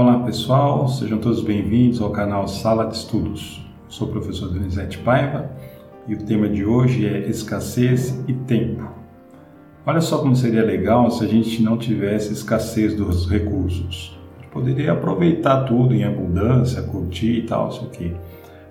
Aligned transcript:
Olá 0.00 0.18
pessoal, 0.20 0.88
sejam 0.88 1.18
todos 1.18 1.42
bem-vindos 1.42 2.00
ao 2.00 2.08
canal 2.08 2.48
Sala 2.48 2.86
de 2.86 2.96
Estudos. 2.96 3.62
Sou 3.86 4.08
o 4.08 4.10
professor 4.10 4.48
Donizete 4.48 4.96
Paiva 4.96 5.50
e 6.08 6.14
o 6.14 6.24
tema 6.24 6.48
de 6.48 6.64
hoje 6.64 7.06
é 7.06 7.28
escassez 7.28 8.18
e 8.26 8.32
tempo. 8.32 8.90
Olha 9.84 10.00
só 10.00 10.16
como 10.16 10.34
seria 10.34 10.64
legal 10.64 11.10
se 11.10 11.22
a 11.22 11.28
gente 11.28 11.62
não 11.62 11.76
tivesse 11.76 12.32
escassez 12.32 12.94
dos 12.94 13.28
recursos. 13.28 14.18
Poderia 14.50 14.94
aproveitar 14.94 15.64
tudo 15.64 15.94
em 15.94 16.02
abundância, 16.02 16.80
curtir 16.80 17.40
e 17.40 17.42
tal, 17.42 17.68
isso 17.68 17.84
aqui. 17.84 18.16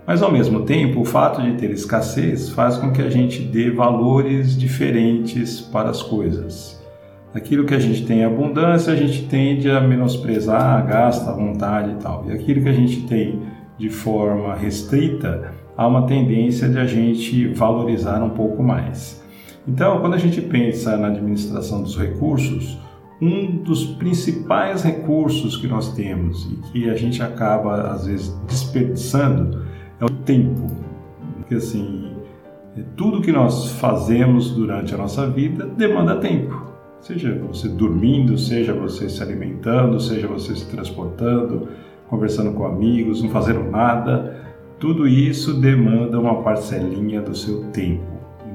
Mas 0.07 0.23
ao 0.23 0.31
mesmo 0.31 0.63
tempo, 0.63 1.01
o 1.01 1.05
fato 1.05 1.43
de 1.43 1.53
ter 1.57 1.69
escassez 1.69 2.49
faz 2.49 2.75
com 2.75 2.91
que 2.91 3.03
a 3.03 3.09
gente 3.11 3.39
dê 3.39 3.69
valores 3.69 4.57
diferentes 4.57 5.61
para 5.61 5.91
as 5.91 6.01
coisas. 6.01 6.78
Aquilo 7.33 7.65
que 7.65 7.75
a 7.75 7.79
gente 7.79 8.05
tem 8.05 8.23
abundância, 8.23 8.91
a 8.91 8.95
gente 8.95 9.27
tende 9.27 9.69
a 9.69 9.79
menosprezar, 9.79 10.85
gasta 10.87 11.29
à 11.29 11.33
vontade 11.33 11.91
e 11.91 11.95
tal. 11.95 12.25
E 12.27 12.31
aquilo 12.31 12.63
que 12.63 12.69
a 12.69 12.73
gente 12.73 13.01
tem 13.03 13.41
de 13.77 13.89
forma 13.89 14.55
restrita, 14.55 15.53
há 15.77 15.87
uma 15.87 16.07
tendência 16.07 16.67
de 16.67 16.79
a 16.79 16.85
gente 16.85 17.47
valorizar 17.53 18.21
um 18.23 18.31
pouco 18.31 18.63
mais. 18.63 19.23
Então, 19.67 19.99
quando 20.01 20.15
a 20.15 20.17
gente 20.17 20.41
pensa 20.41 20.97
na 20.97 21.07
administração 21.07 21.83
dos 21.83 21.95
recursos, 21.95 22.79
um 23.21 23.57
dos 23.57 23.85
principais 23.85 24.81
recursos 24.81 25.57
que 25.57 25.67
nós 25.67 25.93
temos 25.93 26.45
e 26.51 26.55
que 26.71 26.89
a 26.89 26.95
gente 26.95 27.21
acaba 27.21 27.91
às 27.91 28.07
vezes 28.07 28.29
desperdiçando 28.47 29.65
é 29.99 30.05
o 30.05 30.09
tempo. 30.09 30.67
Porque 31.35 31.55
assim, 31.55 32.13
tudo 32.95 33.21
que 33.21 33.31
nós 33.31 33.73
fazemos 33.73 34.51
durante 34.51 34.95
a 34.95 34.97
nossa 34.97 35.29
vida 35.29 35.65
demanda 35.65 36.15
tempo. 36.15 36.68
Seja 37.01 37.33
você 37.47 37.69
dormindo, 37.69 38.37
seja 38.37 38.73
você 38.73 39.09
se 39.09 39.23
alimentando, 39.23 39.99
seja 39.99 40.27
você 40.27 40.55
se 40.55 40.69
transportando, 40.69 41.69
conversando 42.09 42.51
com 42.51 42.65
amigos, 42.65 43.23
não 43.23 43.29
fazendo 43.29 43.63
nada, 43.69 44.35
tudo 44.79 45.07
isso 45.07 45.53
demanda 45.53 46.19
uma 46.19 46.41
parcelinha 46.41 47.21
do 47.21 47.35
seu 47.35 47.63
tempo. 47.71 48.03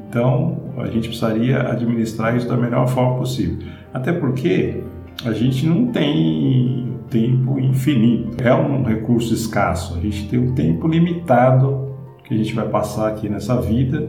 Então, 0.09 0.73
a 0.77 0.87
gente 0.87 1.09
precisaria 1.09 1.61
administrar 1.71 2.37
isso 2.37 2.49
da 2.49 2.57
melhor 2.57 2.87
forma 2.87 3.19
possível. 3.19 3.67
Até 3.93 4.13
porque 4.13 4.83
a 5.25 5.33
gente 5.33 5.67
não 5.67 5.87
tem 5.87 6.99
tempo 7.11 7.59
infinito, 7.59 8.43
é 8.43 8.55
um 8.55 8.83
recurso 8.83 9.33
escasso. 9.33 9.97
A 9.97 10.01
gente 10.01 10.29
tem 10.29 10.39
um 10.39 10.55
tempo 10.55 10.87
limitado 10.87 11.95
que 12.25 12.35
a 12.35 12.37
gente 12.37 12.55
vai 12.55 12.69
passar 12.69 13.09
aqui 13.09 13.29
nessa 13.29 13.61
vida. 13.61 14.09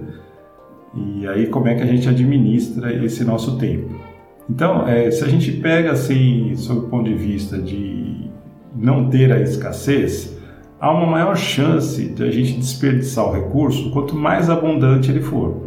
E 0.93 1.27
aí, 1.27 1.47
como 1.47 1.67
é 1.67 1.75
que 1.75 1.83
a 1.83 1.85
gente 1.85 2.07
administra 2.07 2.93
esse 3.03 3.23
nosso 3.23 3.57
tempo? 3.57 3.94
Então, 4.49 4.87
é, 4.87 5.09
se 5.09 5.23
a 5.23 5.27
gente 5.27 5.51
pega 5.53 5.91
assim, 5.91 6.55
sob 6.55 6.81
o 6.81 6.89
ponto 6.89 7.05
de 7.05 7.15
vista 7.15 7.57
de 7.57 8.29
não 8.75 9.09
ter 9.09 9.31
a 9.31 9.39
escassez, 9.39 10.37
há 10.79 10.91
uma 10.91 11.07
maior 11.07 11.35
chance 11.35 12.05
de 12.07 12.23
a 12.23 12.29
gente 12.29 12.53
desperdiçar 12.53 13.25
o 13.25 13.31
recurso 13.31 13.89
quanto 13.91 14.15
mais 14.15 14.49
abundante 14.49 15.09
ele 15.09 15.21
for. 15.21 15.63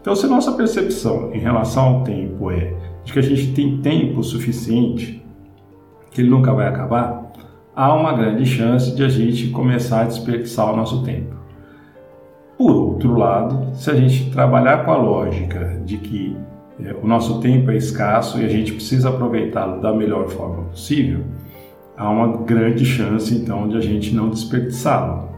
Então, 0.00 0.14
se 0.14 0.26
nossa 0.26 0.52
percepção 0.52 1.34
em 1.34 1.40
relação 1.40 1.82
ao 1.84 2.04
tempo 2.04 2.50
é 2.50 2.72
de 3.04 3.12
que 3.12 3.18
a 3.18 3.22
gente 3.22 3.52
tem 3.52 3.78
tempo 3.78 4.22
suficiente, 4.22 5.24
que 6.10 6.20
ele 6.20 6.30
nunca 6.30 6.52
vai 6.54 6.68
acabar, 6.68 7.32
há 7.74 7.92
uma 7.92 8.14
grande 8.14 8.46
chance 8.46 8.94
de 8.94 9.04
a 9.04 9.08
gente 9.08 9.48
começar 9.48 10.02
a 10.02 10.04
desperdiçar 10.04 10.72
o 10.72 10.76
nosso 10.76 11.02
tempo. 11.02 11.36
Por 12.56 12.70
outro 12.70 13.14
lado, 13.18 13.74
se 13.74 13.90
a 13.90 13.94
gente 13.94 14.30
trabalhar 14.30 14.84
com 14.84 14.92
a 14.92 14.96
lógica 14.96 15.82
de 15.84 15.98
que 15.98 16.36
o 17.02 17.06
nosso 17.06 17.40
tempo 17.40 17.70
é 17.70 17.76
escasso 17.76 18.40
e 18.40 18.44
a 18.44 18.48
gente 18.48 18.72
precisa 18.72 19.08
aproveitá-lo 19.08 19.80
da 19.80 19.92
melhor 19.94 20.28
forma 20.28 20.64
possível, 20.64 21.24
há 21.96 22.10
uma 22.10 22.42
grande 22.44 22.84
chance 22.84 23.34
então 23.34 23.68
de 23.68 23.76
a 23.76 23.80
gente 23.80 24.14
não 24.14 24.28
desperdiçá-lo. 24.28 25.30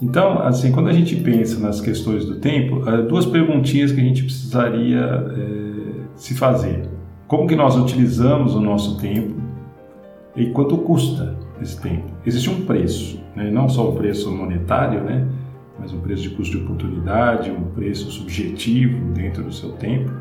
Então, 0.00 0.40
assim, 0.42 0.72
quando 0.72 0.88
a 0.88 0.92
gente 0.92 1.14
pensa 1.16 1.60
nas 1.60 1.80
questões 1.80 2.24
do 2.24 2.36
tempo, 2.36 2.88
há 2.88 2.96
duas 2.96 3.24
perguntinhas 3.24 3.92
que 3.92 4.00
a 4.00 4.04
gente 4.04 4.24
precisaria 4.24 4.98
é, 5.00 5.72
se 6.16 6.34
fazer. 6.34 6.88
Como 7.26 7.46
que 7.46 7.54
nós 7.54 7.76
utilizamos 7.76 8.54
o 8.54 8.60
nosso 8.60 8.98
tempo 8.98 9.40
e 10.36 10.46
quanto 10.46 10.76
custa 10.78 11.36
esse 11.62 11.80
tempo? 11.80 12.04
Existe 12.26 12.50
um 12.50 12.66
preço, 12.66 13.20
né? 13.34 13.50
não 13.50 13.68
só 13.68 13.88
o 13.88 13.94
preço 13.94 14.30
monetário, 14.30 15.02
né? 15.04 15.26
mas 15.78 15.92
um 15.92 16.00
preço 16.00 16.24
de 16.24 16.30
custo 16.30 16.58
de 16.58 16.64
oportunidade, 16.64 17.50
um 17.50 17.62
preço 17.74 18.10
subjetivo 18.10 19.12
dentro 19.12 19.42
do 19.44 19.52
seu 19.52 19.72
tempo. 19.72 20.12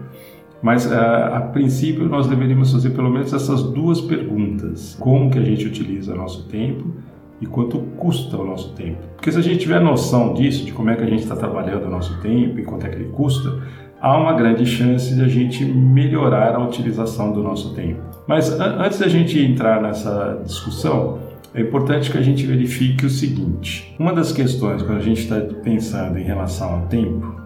Mas 0.62 0.92
a, 0.92 1.00
ah, 1.00 1.38
a 1.38 1.42
princípio 1.42 2.06
nós 2.08 2.28
deveríamos 2.28 2.72
fazer 2.72 2.92
pelo 2.92 3.10
menos 3.10 3.34
essas 3.34 3.64
duas 3.64 4.00
perguntas: 4.00 4.96
como 5.00 5.30
que 5.30 5.40
a 5.40 5.44
gente 5.44 5.66
utiliza 5.66 6.16
nosso 6.16 6.48
tempo 6.48 6.94
e 7.40 7.46
quanto 7.46 7.80
custa 7.98 8.38
o 8.38 8.46
nosso 8.46 8.74
tempo? 8.74 9.00
Porque 9.16 9.32
se 9.32 9.40
a 9.40 9.42
gente 9.42 9.60
tiver 9.60 9.82
noção 9.82 10.34
disso, 10.34 10.64
de 10.66 10.72
como 10.72 10.90
é 10.90 10.96
que 10.96 11.04
a 11.04 11.08
gente 11.08 11.24
está 11.24 11.36
trabalhando 11.36 11.86
o 11.86 11.90
nosso 11.90 12.20
tempo 12.22 12.60
e 12.60 12.64
quanto 12.64 12.86
é 12.86 12.90
que 12.90 12.96
ele 12.96 13.10
custa, 13.10 13.60
há 14.00 14.18
uma 14.18 14.34
grande 14.34 14.66
chance 14.66 15.14
de 15.16 15.22
a 15.22 15.28
gente 15.28 15.66
melhorar 15.66 16.56
a 16.56 16.60
utilização 16.60 17.32
do 17.32 17.42
nosso 17.42 17.74
tempo. 17.74 18.02
Mas 18.28 18.52
antes 18.60 19.00
da 19.00 19.08
gente 19.08 19.40
entrar 19.40 19.82
nessa 19.82 20.42
discussão, 20.46 21.20
é 21.54 21.62
importante 21.62 22.10
que 22.12 22.18
a 22.18 22.22
gente 22.22 22.46
verifique 22.46 23.06
o 23.06 23.10
seguinte: 23.10 23.96
uma 24.00 24.14
das 24.14 24.32
questões 24.32 24.82
quando 24.84 25.00
a 25.00 25.04
gente 25.04 25.22
está 25.22 25.40
pensando 25.64 26.18
em 26.18 26.24
relação 26.24 26.76
ao 26.76 26.82
tempo 26.88 27.42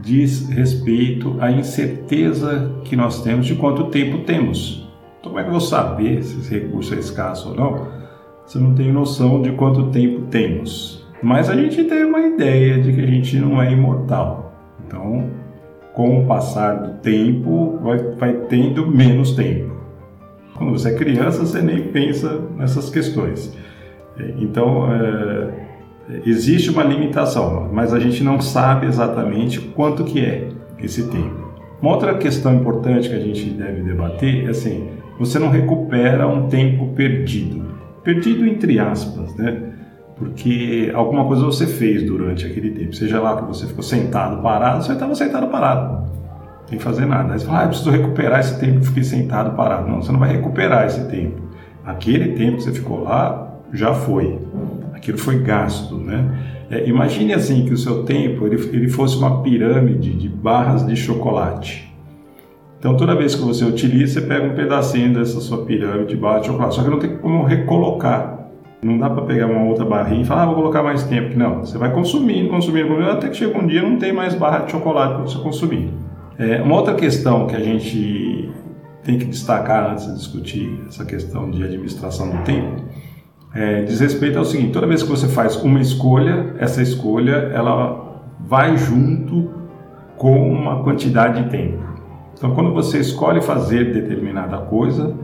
diz 0.00 0.48
respeito 0.48 1.36
à 1.40 1.50
incerteza 1.50 2.72
que 2.84 2.94
nós 2.94 3.22
temos 3.22 3.46
de 3.46 3.54
quanto 3.54 3.84
tempo 3.84 4.18
temos. 4.18 4.88
Então, 5.18 5.32
como 5.32 5.40
é 5.40 5.42
que 5.42 5.48
eu 5.48 5.52
vou 5.52 5.60
saber 5.60 6.22
se 6.22 6.38
esse 6.38 6.58
recurso 6.58 6.94
é 6.94 6.98
escasso 6.98 7.50
ou 7.50 7.56
não 7.56 7.98
se 8.46 8.56
eu 8.56 8.62
não 8.62 8.74
tenho 8.74 8.94
noção 8.94 9.42
de 9.42 9.52
quanto 9.52 9.90
tempo 9.90 10.22
temos? 10.30 11.06
Mas 11.22 11.50
a 11.50 11.56
gente 11.56 11.84
tem 11.84 12.04
uma 12.04 12.20
ideia 12.20 12.80
de 12.80 12.92
que 12.92 13.00
a 13.00 13.06
gente 13.06 13.36
não 13.38 13.60
é 13.60 13.70
imortal. 13.72 14.54
Então, 14.86 15.28
com 15.92 16.20
o 16.20 16.26
passar 16.26 16.74
do 16.76 16.94
tempo, 17.00 17.78
vai, 17.82 17.98
vai 17.98 18.32
tendo 18.48 18.86
menos 18.86 19.32
tempo. 19.32 19.76
Quando 20.54 20.70
você 20.72 20.90
é 20.90 20.94
criança, 20.94 21.44
você 21.44 21.60
nem 21.60 21.88
pensa 21.88 22.40
nessas 22.56 22.88
questões. 22.88 23.54
Então, 24.38 24.90
é, 24.92 25.57
existe 26.24 26.70
uma 26.70 26.82
limitação, 26.82 27.68
mas 27.72 27.92
a 27.92 27.98
gente 27.98 28.22
não 28.22 28.40
sabe 28.40 28.86
exatamente 28.86 29.60
quanto 29.60 30.04
que 30.04 30.20
é 30.20 30.48
esse 30.78 31.08
tempo. 31.08 31.48
Uma 31.80 31.92
outra 31.92 32.14
questão 32.16 32.54
importante 32.54 33.08
que 33.08 33.14
a 33.14 33.20
gente 33.20 33.50
deve 33.50 33.82
debater 33.82 34.46
é 34.46 34.50
assim, 34.50 34.88
você 35.18 35.38
não 35.38 35.50
recupera 35.50 36.26
um 36.26 36.48
tempo 36.48 36.88
perdido. 36.88 37.66
Perdido 38.02 38.46
entre 38.46 38.78
aspas, 38.78 39.34
né? 39.36 39.62
Porque 40.16 40.90
alguma 40.94 41.24
coisa 41.26 41.44
você 41.44 41.66
fez 41.66 42.02
durante 42.02 42.46
aquele 42.46 42.70
tempo. 42.70 42.94
Seja 42.94 43.20
lá 43.20 43.36
que 43.36 43.46
você 43.46 43.66
ficou 43.66 43.82
sentado, 43.82 44.42
parado, 44.42 44.84
você 44.84 44.92
estava 44.92 45.14
sentado, 45.14 45.46
parado. 45.48 46.08
Sem 46.66 46.78
fazer 46.78 47.06
nada. 47.06 47.34
Aí 47.34 47.38
você 47.38 47.46
fala, 47.46 47.60
ah, 47.60 47.64
eu 47.64 47.68
preciso 47.68 47.90
recuperar 47.90 48.40
esse 48.40 48.58
tempo 48.58 48.80
que 48.80 48.86
fiquei 48.86 49.04
sentado, 49.04 49.54
parado. 49.54 49.88
Não, 49.88 50.02
você 50.02 50.10
não 50.10 50.18
vai 50.18 50.32
recuperar 50.32 50.86
esse 50.86 51.08
tempo. 51.08 51.40
Aquele 51.84 52.32
tempo 52.32 52.56
que 52.56 52.64
você 52.64 52.72
ficou 52.72 53.04
lá, 53.04 53.60
já 53.72 53.94
foi 53.94 54.38
aquilo 54.98 55.18
foi 55.18 55.38
gasto, 55.38 55.96
né? 55.96 56.28
É, 56.70 56.86
imagine 56.86 57.32
assim 57.32 57.64
que 57.64 57.72
o 57.72 57.76
seu 57.76 58.04
tempo 58.04 58.46
ele, 58.46 58.56
ele 58.76 58.88
fosse 58.88 59.16
uma 59.16 59.42
pirâmide 59.42 60.12
de 60.12 60.28
barras 60.28 60.86
de 60.86 60.94
chocolate. 60.94 61.90
Então 62.78 62.96
toda 62.96 63.14
vez 63.14 63.34
que 63.34 63.42
você 63.42 63.64
utiliza, 63.64 64.20
você 64.20 64.26
pega 64.26 64.46
um 64.46 64.54
pedacinho 64.54 65.14
dessa 65.14 65.40
sua 65.40 65.64
pirâmide 65.64 66.10
de 66.10 66.16
barras 66.16 66.42
de 66.42 66.48
chocolate, 66.48 66.74
só 66.74 66.82
que 66.82 66.90
não 66.90 66.98
tem 66.98 67.16
como 67.16 67.44
recolocar. 67.44 68.36
Não 68.80 68.96
dá 68.96 69.10
para 69.10 69.22
pegar 69.22 69.46
uma 69.46 69.64
outra 69.64 69.84
barrinha 69.84 70.22
e 70.22 70.24
falar, 70.24 70.42
ah, 70.42 70.46
vou 70.46 70.54
colocar 70.54 70.84
mais 70.84 71.02
tempo. 71.02 71.36
Não, 71.36 71.64
você 71.64 71.76
vai 71.76 71.92
consumindo, 71.92 72.48
consumindo, 72.48 72.86
consumindo, 72.86 73.10
até 73.10 73.28
que 73.28 73.36
chega 73.36 73.58
um 73.58 73.66
dia 73.66 73.82
não 73.82 73.96
tem 73.96 74.12
mais 74.12 74.34
barra 74.34 74.60
de 74.60 74.70
chocolate 74.70 75.14
para 75.14 75.22
você 75.22 75.38
consumir. 75.38 75.92
É, 76.38 76.62
uma 76.62 76.76
outra 76.76 76.94
questão 76.94 77.48
que 77.48 77.56
a 77.56 77.60
gente 77.60 78.48
tem 79.02 79.18
que 79.18 79.24
destacar 79.24 79.90
antes 79.90 80.06
de 80.06 80.14
discutir 80.14 80.80
essa 80.86 81.04
questão 81.04 81.50
de 81.50 81.64
administração 81.64 82.30
do 82.30 82.44
tempo 82.44 82.82
é, 83.54 83.82
diz 83.82 84.00
respeito 84.00 84.38
ao 84.38 84.44
seguinte: 84.44 84.72
toda 84.72 84.86
vez 84.86 85.02
que 85.02 85.08
você 85.08 85.28
faz 85.28 85.56
uma 85.56 85.80
escolha, 85.80 86.54
essa 86.58 86.82
escolha 86.82 87.50
ela 87.52 88.22
vai 88.40 88.76
junto 88.76 89.50
com 90.16 90.50
uma 90.52 90.82
quantidade 90.82 91.42
de 91.42 91.50
tempo. 91.50 91.82
Então, 92.34 92.54
quando 92.54 92.72
você 92.72 92.98
escolhe 92.98 93.40
fazer 93.40 93.92
determinada 93.92 94.58
coisa, 94.58 95.14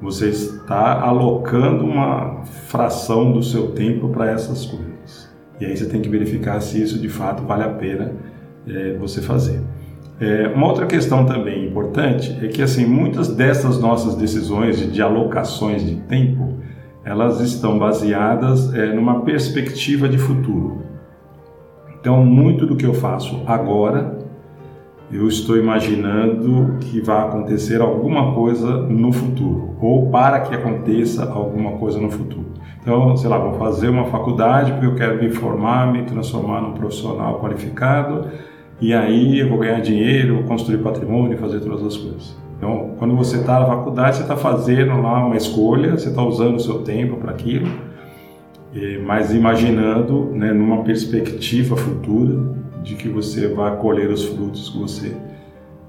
você 0.00 0.28
está 0.28 1.00
alocando 1.00 1.84
uma 1.84 2.42
fração 2.44 3.32
do 3.32 3.42
seu 3.42 3.72
tempo 3.72 4.08
para 4.08 4.30
essas 4.30 4.64
coisas. 4.66 5.32
E 5.60 5.66
aí 5.66 5.76
você 5.76 5.86
tem 5.86 6.00
que 6.00 6.08
verificar 6.08 6.60
se 6.60 6.82
isso 6.82 6.98
de 6.98 7.08
fato 7.08 7.42
vale 7.44 7.62
a 7.62 7.68
pena 7.68 8.12
é, 8.66 8.96
você 8.98 9.20
fazer. 9.22 9.60
É, 10.20 10.48
uma 10.54 10.66
outra 10.66 10.86
questão 10.86 11.26
também 11.26 11.66
importante 11.66 12.38
é 12.42 12.48
que 12.48 12.62
assim 12.62 12.86
muitas 12.86 13.28
dessas 13.28 13.80
nossas 13.80 14.14
decisões 14.14 14.92
de, 14.92 15.02
alocações 15.02 15.84
de 15.84 15.96
tempo 15.96 16.54
elas 17.04 17.40
estão 17.40 17.78
baseadas 17.78 18.72
é, 18.74 18.92
numa 18.92 19.20
perspectiva 19.20 20.08
de 20.08 20.18
futuro. 20.18 20.82
Então, 22.00 22.24
muito 22.24 22.66
do 22.66 22.76
que 22.76 22.86
eu 22.86 22.94
faço 22.94 23.42
agora 23.46 24.24
eu 25.12 25.28
estou 25.28 25.56
imaginando 25.56 26.76
que 26.80 27.00
vai 27.00 27.20
acontecer 27.20 27.80
alguma 27.80 28.34
coisa 28.34 28.78
no 28.78 29.12
futuro, 29.12 29.76
ou 29.80 30.10
para 30.10 30.40
que 30.40 30.54
aconteça 30.54 31.30
alguma 31.30 31.72
coisa 31.72 32.00
no 32.00 32.10
futuro. 32.10 32.46
Então, 32.80 33.16
sei 33.16 33.28
lá, 33.28 33.38
vou 33.38 33.54
fazer 33.54 33.88
uma 33.88 34.06
faculdade 34.06 34.72
porque 34.72 34.86
eu 34.86 34.94
quero 34.96 35.22
me 35.22 35.30
formar, 35.30 35.92
me 35.92 36.02
transformar 36.02 36.60
num 36.62 36.72
profissional 36.72 37.38
qualificado, 37.38 38.28
e 38.80 38.92
aí 38.92 39.38
eu 39.38 39.48
vou 39.48 39.58
ganhar 39.58 39.80
dinheiro, 39.80 40.42
construir 40.44 40.78
patrimônio, 40.78 41.38
fazer 41.38 41.60
todas 41.60 41.84
as 41.84 41.96
coisas. 41.96 42.36
Então, 42.64 42.94
quando 42.98 43.14
você 43.14 43.36
está 43.36 43.60
na 43.60 43.66
faculdade, 43.66 44.16
você 44.16 44.22
está 44.22 44.38
fazendo 44.38 45.02
lá 45.02 45.26
uma 45.26 45.36
escolha, 45.36 45.90
você 45.90 46.08
está 46.08 46.22
usando 46.22 46.56
o 46.56 46.60
seu 46.60 46.78
tempo 46.78 47.18
para 47.18 47.30
aquilo, 47.30 47.68
mas 49.04 49.34
imaginando 49.34 50.30
né, 50.32 50.50
numa 50.50 50.82
perspectiva 50.82 51.76
futura 51.76 52.40
de 52.82 52.94
que 52.94 53.06
você 53.06 53.48
vai 53.48 53.76
colher 53.76 54.08
os 54.08 54.24
frutos 54.24 54.70
que 54.70 54.78
você 54.78 55.14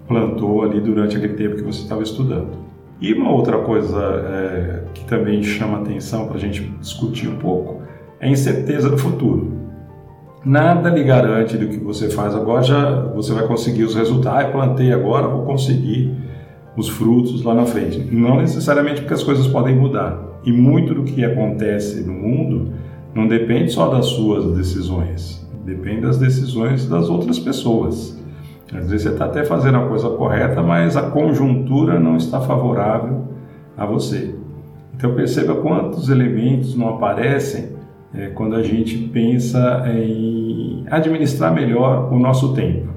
plantou 0.06 0.64
ali 0.64 0.82
durante 0.82 1.16
aquele 1.16 1.36
tempo 1.36 1.56
que 1.56 1.62
você 1.62 1.82
estava 1.82 2.04
estudando. 2.04 2.50
E 3.00 3.14
uma 3.14 3.32
outra 3.32 3.58
coisa 3.60 3.98
é, 3.98 4.84
que 4.94 5.06
também 5.06 5.42
chama 5.44 5.78
atenção 5.78 6.28
para 6.28 6.36
a 6.36 6.40
gente 6.40 6.62
discutir 6.82 7.30
um 7.30 7.38
pouco 7.38 7.84
é 8.20 8.28
a 8.28 8.30
incerteza 8.30 8.90
do 8.90 8.98
futuro. 8.98 9.54
Nada 10.44 10.90
lhe 10.90 11.06
garante 11.06 11.56
do 11.56 11.70
que 11.70 11.78
você 11.78 12.10
faz 12.10 12.36
agora, 12.36 12.64
já 12.64 13.02
você 13.16 13.34
vai 13.34 13.48
conseguir 13.48 13.86
os 13.86 13.96
resultados. 13.96 14.50
Ah, 14.50 14.52
plantei 14.52 14.92
agora, 14.92 15.26
vou 15.26 15.46
conseguir 15.46 16.25
os 16.76 16.90
frutos 16.90 17.44
lá 17.44 17.54
na 17.54 17.66
frente. 17.66 18.00
Não 18.12 18.38
necessariamente 18.38 19.02
porque 19.02 19.14
as 19.14 19.24
coisas 19.24 19.48
podem 19.48 19.76
mudar. 19.76 20.20
E 20.44 20.52
muito 20.52 20.94
do 20.94 21.04
que 21.04 21.24
acontece 21.24 22.02
no 22.02 22.14
mundo 22.14 22.74
não 23.14 23.28
depende 23.28 23.72
só 23.72 23.90
das 23.90 24.08
suas 24.08 24.56
decisões. 24.58 25.46
Depende 25.66 26.02
das 26.02 26.18
decisões 26.18 26.88
das 26.88 27.10
outras 27.10 27.40
pessoas. 27.40 28.22
Às 28.74 28.90
vezes 28.90 29.04
você 29.04 29.10
está 29.10 29.26
até 29.26 29.44
fazendo 29.46 29.78
a 29.78 29.88
coisa 29.88 30.10
correta, 30.10 30.62
mas 30.62 30.98
a 30.98 31.04
conjuntura 31.04 32.00
não 32.00 32.18
está 32.18 32.42
favorável 32.42 33.24
a 33.78 33.86
você. 33.86 34.36
Então 34.96 35.14
perceba 35.14 35.56
quantos 35.56 36.10
elementos 36.10 36.76
não 36.76 36.90
aparecem 36.90 37.70
é, 38.14 38.28
quando 38.28 38.56
a 38.56 38.64
gente 38.64 38.98
pensa 38.98 39.84
em 39.88 40.86
administrar 40.90 41.54
melhor 41.54 42.12
o 42.12 42.20
nosso 42.20 42.54
tempo. 42.54 42.95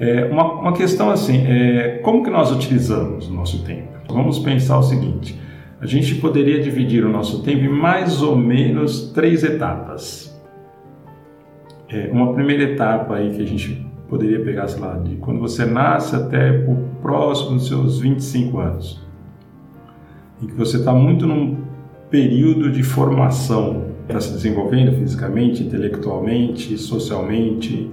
É, 0.00 0.24
uma, 0.24 0.54
uma 0.54 0.72
questão 0.72 1.10
assim, 1.10 1.46
é, 1.46 1.98
como 2.02 2.24
que 2.24 2.30
nós 2.30 2.50
utilizamos 2.50 3.28
o 3.28 3.34
nosso 3.34 3.62
tempo? 3.64 3.90
Vamos 4.08 4.38
pensar 4.38 4.78
o 4.78 4.82
seguinte, 4.82 5.38
a 5.78 5.84
gente 5.84 6.14
poderia 6.14 6.58
dividir 6.62 7.04
o 7.04 7.10
nosso 7.10 7.42
tempo 7.42 7.62
em 7.64 7.68
mais 7.68 8.22
ou 8.22 8.34
menos 8.34 9.12
três 9.12 9.44
etapas. 9.44 10.34
É, 11.86 12.08
uma 12.10 12.32
primeira 12.32 12.62
etapa 12.62 13.16
aí 13.16 13.30
que 13.30 13.42
a 13.42 13.46
gente 13.46 13.86
poderia 14.08 14.40
pegar, 14.40 14.68
sei 14.68 14.80
lá, 14.80 14.96
de 14.96 15.16
quando 15.16 15.38
você 15.38 15.66
nasce 15.66 16.16
até 16.16 16.50
o 16.66 16.76
próximo 17.02 17.56
dos 17.56 17.68
seus 17.68 18.00
25 18.00 18.58
anos. 18.58 19.06
E 20.40 20.46
que 20.46 20.54
você 20.54 20.78
está 20.78 20.94
muito 20.94 21.26
num 21.26 21.58
período 22.08 22.70
de 22.70 22.82
formação, 22.82 23.88
está 24.08 24.18
se 24.18 24.32
desenvolvendo 24.32 24.92
fisicamente, 24.92 25.62
intelectualmente, 25.62 26.78
socialmente, 26.78 27.90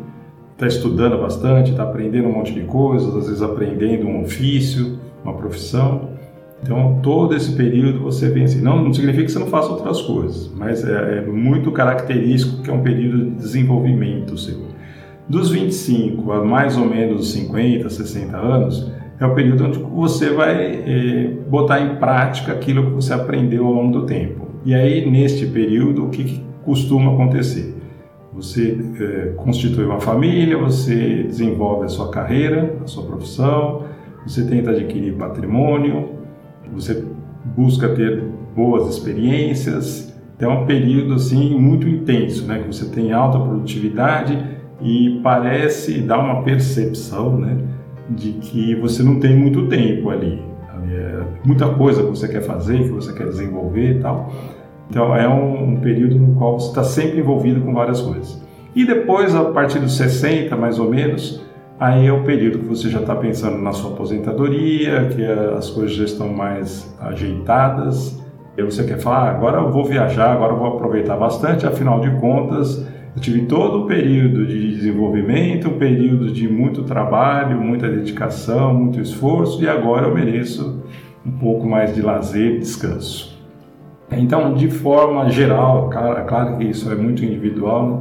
está 0.58 0.66
estudando 0.66 1.22
bastante, 1.22 1.70
está 1.70 1.84
aprendendo 1.84 2.28
um 2.28 2.34
monte 2.34 2.52
de 2.52 2.62
coisas, 2.62 3.16
às 3.16 3.28
vezes 3.28 3.44
aprendendo 3.44 4.08
um 4.08 4.24
ofício, 4.24 5.00
uma 5.24 5.34
profissão. 5.34 6.10
Então, 6.64 7.00
todo 7.04 7.36
esse 7.36 7.52
período 7.52 8.00
você 8.00 8.30
vem 8.30 8.46
assim. 8.46 8.60
Não, 8.60 8.84
não 8.84 8.92
significa 8.92 9.26
que 9.26 9.32
você 9.32 9.38
não 9.38 9.48
faça 9.48 9.70
outras 9.70 10.02
coisas, 10.02 10.52
mas 10.58 10.84
é, 10.84 11.20
é 11.20 11.22
muito 11.22 11.72
característico 11.72 12.64
que 12.64 12.72
é 12.72 12.74
um 12.74 12.82
período 12.82 13.26
de 13.26 13.32
desenvolvimento 13.36 14.36
seu. 14.36 14.58
Dos 15.30 15.52
25 15.52 16.32
a 16.32 16.44
mais 16.44 16.76
ou 16.76 16.86
menos 16.86 17.32
50, 17.34 17.88
60 17.88 18.36
anos, 18.36 18.92
é 19.20 19.26
o 19.26 19.36
período 19.36 19.66
onde 19.66 19.78
você 19.78 20.32
vai 20.32 20.56
é, 20.56 21.34
botar 21.48 21.82
em 21.82 21.98
prática 21.98 22.52
aquilo 22.52 22.86
que 22.86 22.92
você 22.92 23.14
aprendeu 23.14 23.68
ao 23.68 23.74
longo 23.74 24.00
do 24.00 24.06
tempo. 24.08 24.48
E 24.66 24.74
aí, 24.74 25.08
neste 25.10 25.46
período, 25.46 26.06
o 26.06 26.10
que, 26.10 26.24
que 26.24 26.44
costuma 26.64 27.14
acontecer? 27.14 27.77
Você 28.34 28.78
é, 29.00 29.34
constitui 29.36 29.86
uma 29.86 30.00
família, 30.00 30.58
você 30.58 31.24
desenvolve 31.24 31.86
a 31.86 31.90
sua 31.90 32.10
carreira, 32.10 32.78
a 32.84 32.88
sua 32.88 33.04
profissão, 33.06 33.84
você 34.26 34.46
tenta 34.46 34.72
adquirir 34.72 35.14
patrimônio, 35.14 36.10
você 36.72 37.04
busca 37.56 37.90
ter 37.90 38.24
boas 38.56 38.94
experiências. 38.94 40.14
É 40.40 40.48
um 40.48 40.66
período 40.66 41.16
assim 41.16 41.58
muito 41.58 41.88
intenso, 41.88 42.46
né? 42.46 42.60
Que 42.60 42.68
você 42.68 42.86
tem 42.86 43.12
alta 43.12 43.40
produtividade 43.40 44.38
e 44.82 45.20
parece 45.24 46.02
dar 46.02 46.20
uma 46.20 46.44
percepção, 46.44 47.38
né? 47.38 47.58
De 48.10 48.34
que 48.34 48.76
você 48.76 49.02
não 49.02 49.20
tem 49.20 49.36
muito 49.36 49.68
tempo 49.68 50.10
ali. 50.10 50.42
É 50.92 51.24
muita 51.44 51.68
coisa 51.70 52.04
que 52.04 52.10
você 52.10 52.28
quer 52.28 52.42
fazer, 52.42 52.84
que 52.84 52.92
você 52.92 53.14
quer 53.14 53.28
desenvolver 53.28 53.98
e 53.98 54.00
tal. 54.00 54.32
Então, 54.90 55.16
é 55.16 55.28
um, 55.28 55.74
um 55.74 55.76
período 55.78 56.18
no 56.18 56.36
qual 56.36 56.60
você 56.60 56.70
está 56.70 56.84
sempre 56.84 57.20
envolvido 57.20 57.62
com 57.62 57.74
várias 57.74 58.02
coisas. 58.02 58.42
E 58.76 58.86
depois, 58.86 59.36
a 59.36 59.46
partir 59.46 59.80
dos 59.80 59.98
60, 59.98 60.56
mais 60.56 60.80
ou 60.80 60.90
menos, 60.90 61.46
Aí 61.80 62.08
é 62.08 62.12
o 62.12 62.24
período 62.24 62.58
que 62.58 62.66
você 62.66 62.90
já 62.90 63.02
está 63.02 63.16
pensando 63.16 63.60
na 63.60 63.72
sua 63.72 63.92
aposentadoria, 63.92 65.10
que 65.16 65.24
as 65.24 65.70
coisas 65.70 65.96
já 65.96 66.06
estão 66.06 66.30
mais 66.30 66.92
ajeitadas. 67.00 68.20
E 68.58 68.64
você 68.64 68.84
quer 68.84 68.98
falar, 68.98 69.28
ah, 69.28 69.30
agora 69.30 69.58
eu 69.60 69.72
vou 69.72 69.86
viajar, 69.86 70.32
agora 70.32 70.54
eu 70.54 70.58
vou 70.58 70.70
aproveitar 70.70 71.16
bastante, 71.16 71.68
afinal 71.68 72.00
de 72.00 72.10
contas, 72.20 72.84
eu 73.16 73.22
tive 73.22 73.46
todo 73.46 73.84
o 73.84 73.86
período 73.86 74.48
de 74.48 74.76
desenvolvimento, 74.76 75.68
um 75.68 75.78
período 75.78 76.32
de 76.32 76.48
muito 76.48 76.82
trabalho, 76.82 77.62
muita 77.62 77.88
dedicação, 77.88 78.74
muito 78.74 79.00
esforço, 79.00 79.64
e 79.64 79.70
agora 79.70 80.08
eu 80.08 80.16
mereço 80.16 80.84
um 81.24 81.32
pouco 81.34 81.68
mais 81.68 81.94
de 81.94 82.02
lazer 82.02 82.58
descanso. 82.58 83.37
Então, 84.12 84.54
de 84.54 84.70
forma 84.70 85.28
geral, 85.30 85.90
claro 85.90 86.58
que 86.58 86.66
isso 86.66 86.92
é 86.92 86.96
muito 86.96 87.26
individual, 87.26 87.90
né? 87.90 87.98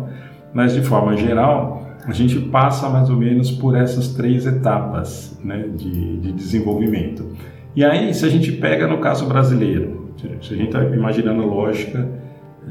mas 0.55 0.73
de 0.73 0.82
forma 0.82 1.17
geral, 1.17 1.82
a 2.06 2.12
gente 2.12 2.38
passa 2.38 2.88
mais 2.88 3.11
ou 3.11 3.17
menos 3.17 3.50
por 3.50 3.76
essas 3.76 4.14
três 4.14 4.47
etapas 4.47 5.37
né, 5.43 5.64
de, 5.75 6.19
de 6.19 6.31
desenvolvimento. 6.32 7.26
E 7.75 7.85
aí, 7.85 8.14
se 8.14 8.25
a 8.25 8.29
gente 8.29 8.53
pega 8.53 8.87
no 8.87 8.99
caso 8.99 9.26
brasileiro, 9.26 10.12
se 10.17 10.29
a 10.55 10.56
gente 10.56 10.69
está 10.69 10.85
imaginando 10.85 11.43
a 11.43 11.47
lógica 11.47 12.08
é, 12.67 12.70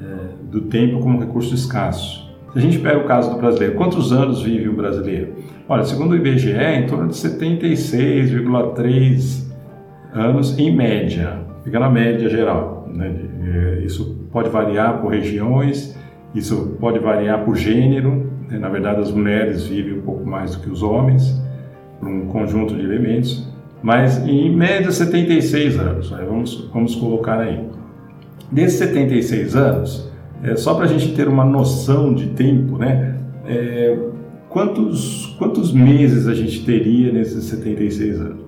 do 0.50 0.62
tempo 0.62 1.00
como 1.00 1.20
recurso 1.20 1.54
escasso, 1.54 2.24
se 2.54 2.60
a 2.60 2.62
gente 2.62 2.80
pega 2.80 2.98
o 2.98 3.04
caso 3.04 3.32
do 3.32 3.38
brasileiro, 3.38 3.76
quantos 3.76 4.14
anos 4.14 4.42
vive 4.42 4.70
o 4.70 4.74
brasileiro? 4.74 5.34
Olha, 5.68 5.84
segundo 5.84 6.14
o 6.14 6.16
IBGE, 6.16 6.54
em 6.54 6.88
torno 6.88 7.10
de 7.10 7.16
76,3 7.16 9.44
anos 10.14 10.58
em 10.58 10.74
média, 10.74 11.40
fica 11.66 11.78
na 11.80 11.90
média 11.90 12.30
geral. 12.30 12.85
Né? 12.96 13.14
É, 13.44 13.84
isso 13.86 14.28
pode 14.32 14.50
variar 14.50 15.02
por 15.02 15.12
regiões, 15.12 15.98
isso 16.34 16.78
pode 16.80 17.00
variar 17.00 17.44
por 17.44 17.56
gênero, 17.56 18.32
né? 18.50 18.60
Na 18.60 18.70
verdade, 18.70 19.02
as 19.02 19.12
mulheres 19.12 19.66
vivem 19.66 20.00
um 20.00 20.02
pouco 20.02 20.26
mais 20.26 20.56
do 20.56 20.62
que 20.62 20.70
os 20.70 20.84
homens, 20.84 21.42
por 22.00 22.08
um 22.08 22.28
conjunto 22.28 22.76
de 22.76 22.82
elementos, 22.82 23.48
mas 23.82 24.18
em 24.26 24.56
média 24.56 24.92
76 24.92 25.80
anos, 25.80 26.12
né? 26.12 26.26
vamos, 26.28 26.70
vamos 26.74 26.96
colocar 26.96 27.40
aí. 27.40 27.68
Desses 28.52 28.80
76 28.80 29.56
anos, 29.56 30.12
é, 30.44 30.56
só 30.56 30.76
para 30.76 30.86
a 30.86 30.88
gente 30.88 31.14
ter 31.16 31.28
uma 31.28 31.46
noção 31.46 32.14
de 32.14 32.28
tempo, 32.28 32.78
né? 32.78 33.16
É, 33.48 33.98
quantos, 34.50 35.36
quantos 35.38 35.72
meses 35.72 36.28
a 36.28 36.34
gente 36.34 36.64
teria 36.66 37.12
nesses 37.12 37.46
76 37.46 38.22
anos? 38.22 38.45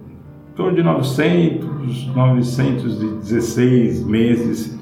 Torno 0.57 0.75
de 0.75 0.81
900, 0.81 2.07
916 2.15 4.03
meses 4.03 4.75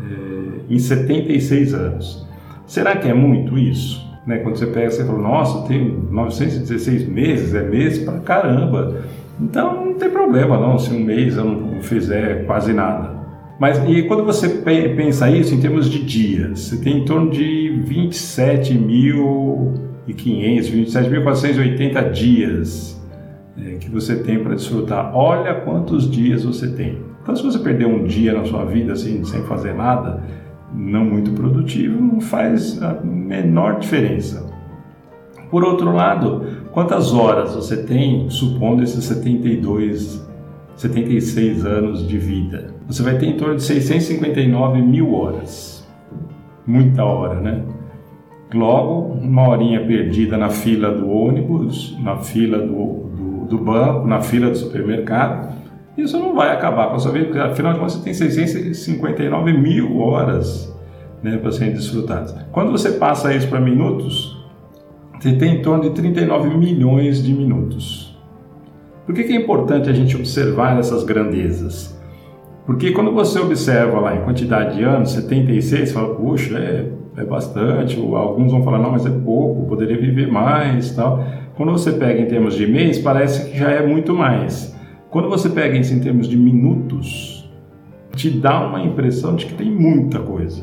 é, 0.00 0.72
em 0.72 0.78
76 0.78 1.74
anos. 1.74 2.24
Será 2.64 2.94
que 2.94 3.08
é 3.08 3.14
muito 3.14 3.58
isso? 3.58 4.06
Né? 4.24 4.38
Quando 4.38 4.56
você 4.56 4.66
pega, 4.66 4.90
você 4.90 5.04
fala, 5.04 5.18
nossa, 5.18 5.66
tem 5.66 5.92
916 6.10 7.08
meses, 7.08 7.52
é 7.52 7.64
mês 7.64 7.98
pra 7.98 8.20
caramba. 8.20 9.02
Então 9.40 9.86
não 9.86 9.94
tem 9.94 10.08
problema 10.08 10.56
não 10.56 10.78
se 10.78 10.94
um 10.94 11.00
mês 11.00 11.36
eu 11.36 11.44
não 11.44 11.82
fizer 11.82 12.46
quase 12.46 12.72
nada. 12.72 13.18
Mas 13.58 13.76
e 13.88 14.04
quando 14.04 14.24
você 14.24 14.48
pensa 14.48 15.28
isso 15.28 15.52
em 15.52 15.60
termos 15.60 15.90
de 15.90 16.04
dias, 16.04 16.60
você 16.60 16.76
tem 16.76 16.98
em 16.98 17.04
torno 17.04 17.28
de 17.30 17.82
27.500, 17.88 19.74
27.480 20.06 22.12
dias 22.12 22.97
é, 23.64 23.76
que 23.76 23.90
você 23.90 24.16
tem 24.16 24.42
para 24.42 24.54
desfrutar. 24.54 25.14
Olha 25.14 25.54
quantos 25.54 26.10
dias 26.10 26.44
você 26.44 26.68
tem. 26.68 26.98
Então 27.22 27.34
se 27.34 27.42
você 27.42 27.58
perder 27.58 27.86
um 27.86 28.04
dia 28.04 28.32
na 28.32 28.44
sua 28.44 28.64
vida 28.64 28.92
assim, 28.92 29.24
sem 29.24 29.42
fazer 29.42 29.74
nada, 29.74 30.22
não 30.72 31.04
muito 31.04 31.32
produtivo, 31.32 32.00
não 32.00 32.20
faz 32.20 32.82
a 32.82 32.94
menor 33.02 33.78
diferença. 33.78 34.46
Por 35.50 35.64
outro 35.64 35.92
lado, 35.92 36.44
quantas 36.72 37.12
horas 37.12 37.54
você 37.54 37.82
tem, 37.82 38.28
supondo 38.28 38.82
esses 38.82 39.04
72, 39.04 40.26
76 40.76 41.64
anos 41.64 42.06
de 42.06 42.18
vida? 42.18 42.74
Você 42.86 43.02
vai 43.02 43.16
ter 43.16 43.26
em 43.26 43.36
torno 43.36 43.56
de 43.56 43.62
659 43.62 44.82
mil 44.82 45.14
horas. 45.14 45.86
Muita 46.66 47.02
hora, 47.02 47.40
né? 47.40 47.62
Logo, 48.52 49.14
uma 49.14 49.48
horinha 49.48 49.84
perdida 49.84 50.36
na 50.36 50.50
fila 50.50 50.90
do 50.90 51.10
ônibus, 51.10 51.96
na 52.02 52.16
fila 52.16 52.58
do, 52.58 53.07
do 53.48 53.58
banco, 53.58 54.06
na 54.06 54.20
fila 54.20 54.50
do 54.50 54.56
supermercado. 54.56 55.56
Isso 55.96 56.18
não 56.18 56.34
vai 56.34 56.52
acabar 56.52 56.88
com 56.88 56.96
a 56.96 56.98
sua 56.98 57.12
vida, 57.12 57.26
porque 57.26 57.40
afinal 57.40 57.72
de 57.72 57.78
contas 57.78 57.94
você 57.94 58.04
tem 58.04 58.14
659 58.14 59.52
mil 59.52 59.98
horas 59.98 60.72
né, 61.22 61.36
para 61.38 61.50
serem 61.50 61.74
desfrutadas. 61.74 62.34
Quando 62.52 62.70
você 62.70 62.92
passa 62.92 63.34
isso 63.34 63.48
para 63.48 63.60
minutos, 63.60 64.36
você 65.18 65.32
tem 65.32 65.56
em 65.56 65.62
torno 65.62 65.82
de 65.82 65.90
39 65.90 66.56
milhões 66.56 67.22
de 67.22 67.32
minutos. 67.32 68.16
Por 69.04 69.14
que, 69.14 69.24
que 69.24 69.32
é 69.32 69.36
importante 69.36 69.88
a 69.88 69.92
gente 69.92 70.14
observar 70.14 70.78
essas 70.78 71.02
grandezas? 71.02 71.98
Porque 72.66 72.92
quando 72.92 73.10
você 73.12 73.40
observa 73.40 73.98
lá 73.98 74.14
em 74.14 74.20
quantidade 74.20 74.76
de 74.76 74.84
anos, 74.84 75.12
76, 75.12 75.88
você 75.88 75.94
fala, 75.94 76.14
puxa, 76.14 76.58
é, 76.58 76.92
é 77.16 77.24
bastante, 77.24 77.98
ou 77.98 78.14
alguns 78.14 78.52
vão 78.52 78.62
falar, 78.62 78.78
não, 78.78 78.92
mas 78.92 79.06
é 79.06 79.10
pouco, 79.10 79.66
poderia 79.66 79.96
viver 79.98 80.30
mais 80.30 80.94
tal. 80.94 81.24
Quando 81.58 81.72
você 81.72 81.90
pega 81.90 82.20
em 82.20 82.26
termos 82.26 82.54
de 82.54 82.68
mês, 82.68 83.00
parece 83.00 83.50
que 83.50 83.58
já 83.58 83.68
é 83.68 83.84
muito 83.84 84.14
mais. 84.14 84.76
Quando 85.10 85.28
você 85.28 85.48
pega 85.48 85.76
isso 85.76 85.92
em 85.92 85.98
termos 85.98 86.28
de 86.28 86.36
minutos, 86.36 87.50
te 88.14 88.30
dá 88.30 88.64
uma 88.64 88.80
impressão 88.80 89.34
de 89.34 89.44
que 89.44 89.54
tem 89.54 89.68
muita 89.68 90.20
coisa, 90.20 90.62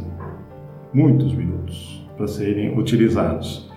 muitos 0.93 1.33
minutos 1.33 2.01
para 2.15 2.29
serem 2.29 2.79
utilizados. 2.79 3.69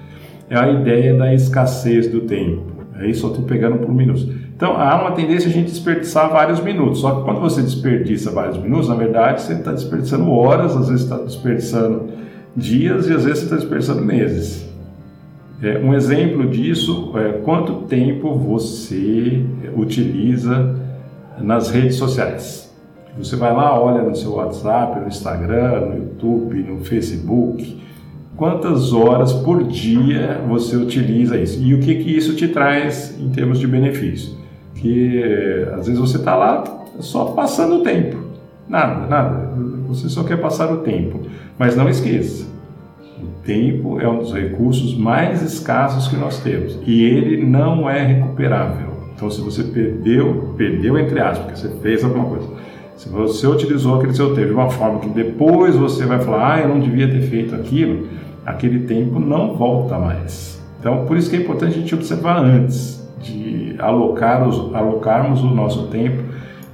É 0.49 0.57
a 0.57 0.71
ideia 0.71 1.19
da 1.19 1.35
escassez 1.35 2.07
do 2.07 2.21
tempo. 2.21 2.85
Aí 2.95 3.13
só 3.13 3.31
estou 3.31 3.43
pegando 3.43 3.79
por 3.79 3.93
minutos. 3.93 4.29
Então 4.55 4.77
há 4.77 5.01
uma 5.01 5.11
tendência 5.11 5.49
a 5.49 5.53
gente 5.53 5.71
desperdiçar 5.71 6.31
vários 6.31 6.61
minutos. 6.61 7.01
Só 7.01 7.17
que 7.17 7.25
quando 7.25 7.41
você 7.41 7.63
desperdiça 7.63 8.31
vários 8.31 8.59
minutos, 8.59 8.89
na 8.89 8.95
verdade 8.95 9.43
você 9.43 9.55
está 9.55 9.73
desperdiçando 9.73 10.31
horas, 10.31 10.77
às 10.77 10.89
vezes 10.89 11.03
está 11.03 11.17
desperdiçando 11.17 12.11
dias 12.55 13.09
e 13.09 13.13
às 13.13 13.25
vezes 13.25 13.43
está 13.43 13.57
desperdiçando 13.57 14.03
meses. 14.03 14.68
É, 15.61 15.79
um 15.79 15.93
exemplo 15.93 16.47
disso 16.49 17.12
é 17.17 17.33
quanto 17.38 17.83
tempo 17.87 18.35
você 18.35 19.45
utiliza 19.77 20.77
nas 21.41 21.71
redes 21.71 21.97
sociais. 21.97 22.73
Você 23.19 23.35
vai 23.35 23.53
lá, 23.53 23.81
olha 23.81 24.03
no 24.03 24.15
seu 24.15 24.35
WhatsApp, 24.35 25.00
no 25.00 25.09
Instagram, 25.09 25.81
no 25.87 25.97
YouTube, 25.97 26.62
no 26.62 26.85
Facebook, 26.85 27.83
quantas 28.37 28.93
horas 28.93 29.33
por 29.33 29.65
dia 29.65 30.41
você 30.49 30.77
utiliza 30.77 31.37
isso 31.37 31.61
e 31.61 31.75
o 31.75 31.81
que, 31.81 31.97
que 31.97 32.17
isso 32.17 32.37
te 32.37 32.47
traz 32.47 33.19
em 33.21 33.29
termos 33.31 33.59
de 33.59 33.67
benefício. 33.67 34.37
Que 34.77 35.67
às 35.73 35.87
vezes 35.87 35.99
você 35.99 36.19
está 36.19 36.37
lá 36.37 36.62
só 37.00 37.27
passando 37.33 37.81
o 37.81 37.83
tempo, 37.83 38.17
nada, 38.69 39.07
nada, 39.09 39.50
você 39.88 40.09
só 40.09 40.23
quer 40.23 40.37
passar 40.37 40.73
o 40.73 40.79
tempo, 40.79 41.23
mas 41.59 41.75
não 41.75 41.88
esqueça, 41.88 42.47
tempo 43.45 44.01
é 44.01 44.09
um 44.09 44.19
dos 44.19 44.33
recursos 44.33 44.97
mais 44.97 45.43
escassos 45.43 46.09
que 46.09 46.17
nós 46.17 46.41
temos 46.41 46.79
e 46.87 47.05
ele 47.05 47.45
não 47.45 47.89
é 47.89 48.03
recuperável. 48.05 48.89
Então, 49.15 49.31
se 49.31 49.41
você 49.41 49.65
perdeu, 49.65 50.55
perdeu 50.57 50.97
entre 50.99 51.21
aspas, 51.21 51.39
porque 51.39 51.57
você 51.57 51.81
fez 51.81 52.05
alguma 52.05 52.27
coisa. 52.27 52.49
Se 52.97 53.09
você 53.09 53.47
utilizou 53.47 53.97
aquele 53.97 54.15
seu 54.15 54.35
tempo 54.35 54.49
de 54.49 54.55
uma 54.55 54.71
forma 54.71 55.01
que 55.01 55.09
depois 55.09 55.77
você 55.77 56.05
vai 56.05 56.21
falar, 56.21 56.55
ah, 56.55 56.61
eu 56.61 56.69
não 56.69 56.81
devia 56.81 57.09
ter 57.09 57.23
feito 57.23 57.55
aquilo, 57.55 58.09
aquele 58.45 58.81
tempo 58.81 59.19
não 59.19 59.55
volta 59.55 59.99
mais. 59.99 60.61
Então, 60.81 61.05
por 61.07 61.17
isso 61.17 61.31
que 61.31 61.37
é 61.37 61.41
importante 61.41 61.77
a 61.77 61.81
gente 61.81 61.95
observar 61.95 62.39
antes 62.39 63.09
de 63.21 63.75
alocar 63.79 64.47
os, 64.49 64.75
alocarmos 64.75 65.43
o 65.43 65.47
nosso 65.49 65.89
tempo 65.89 66.23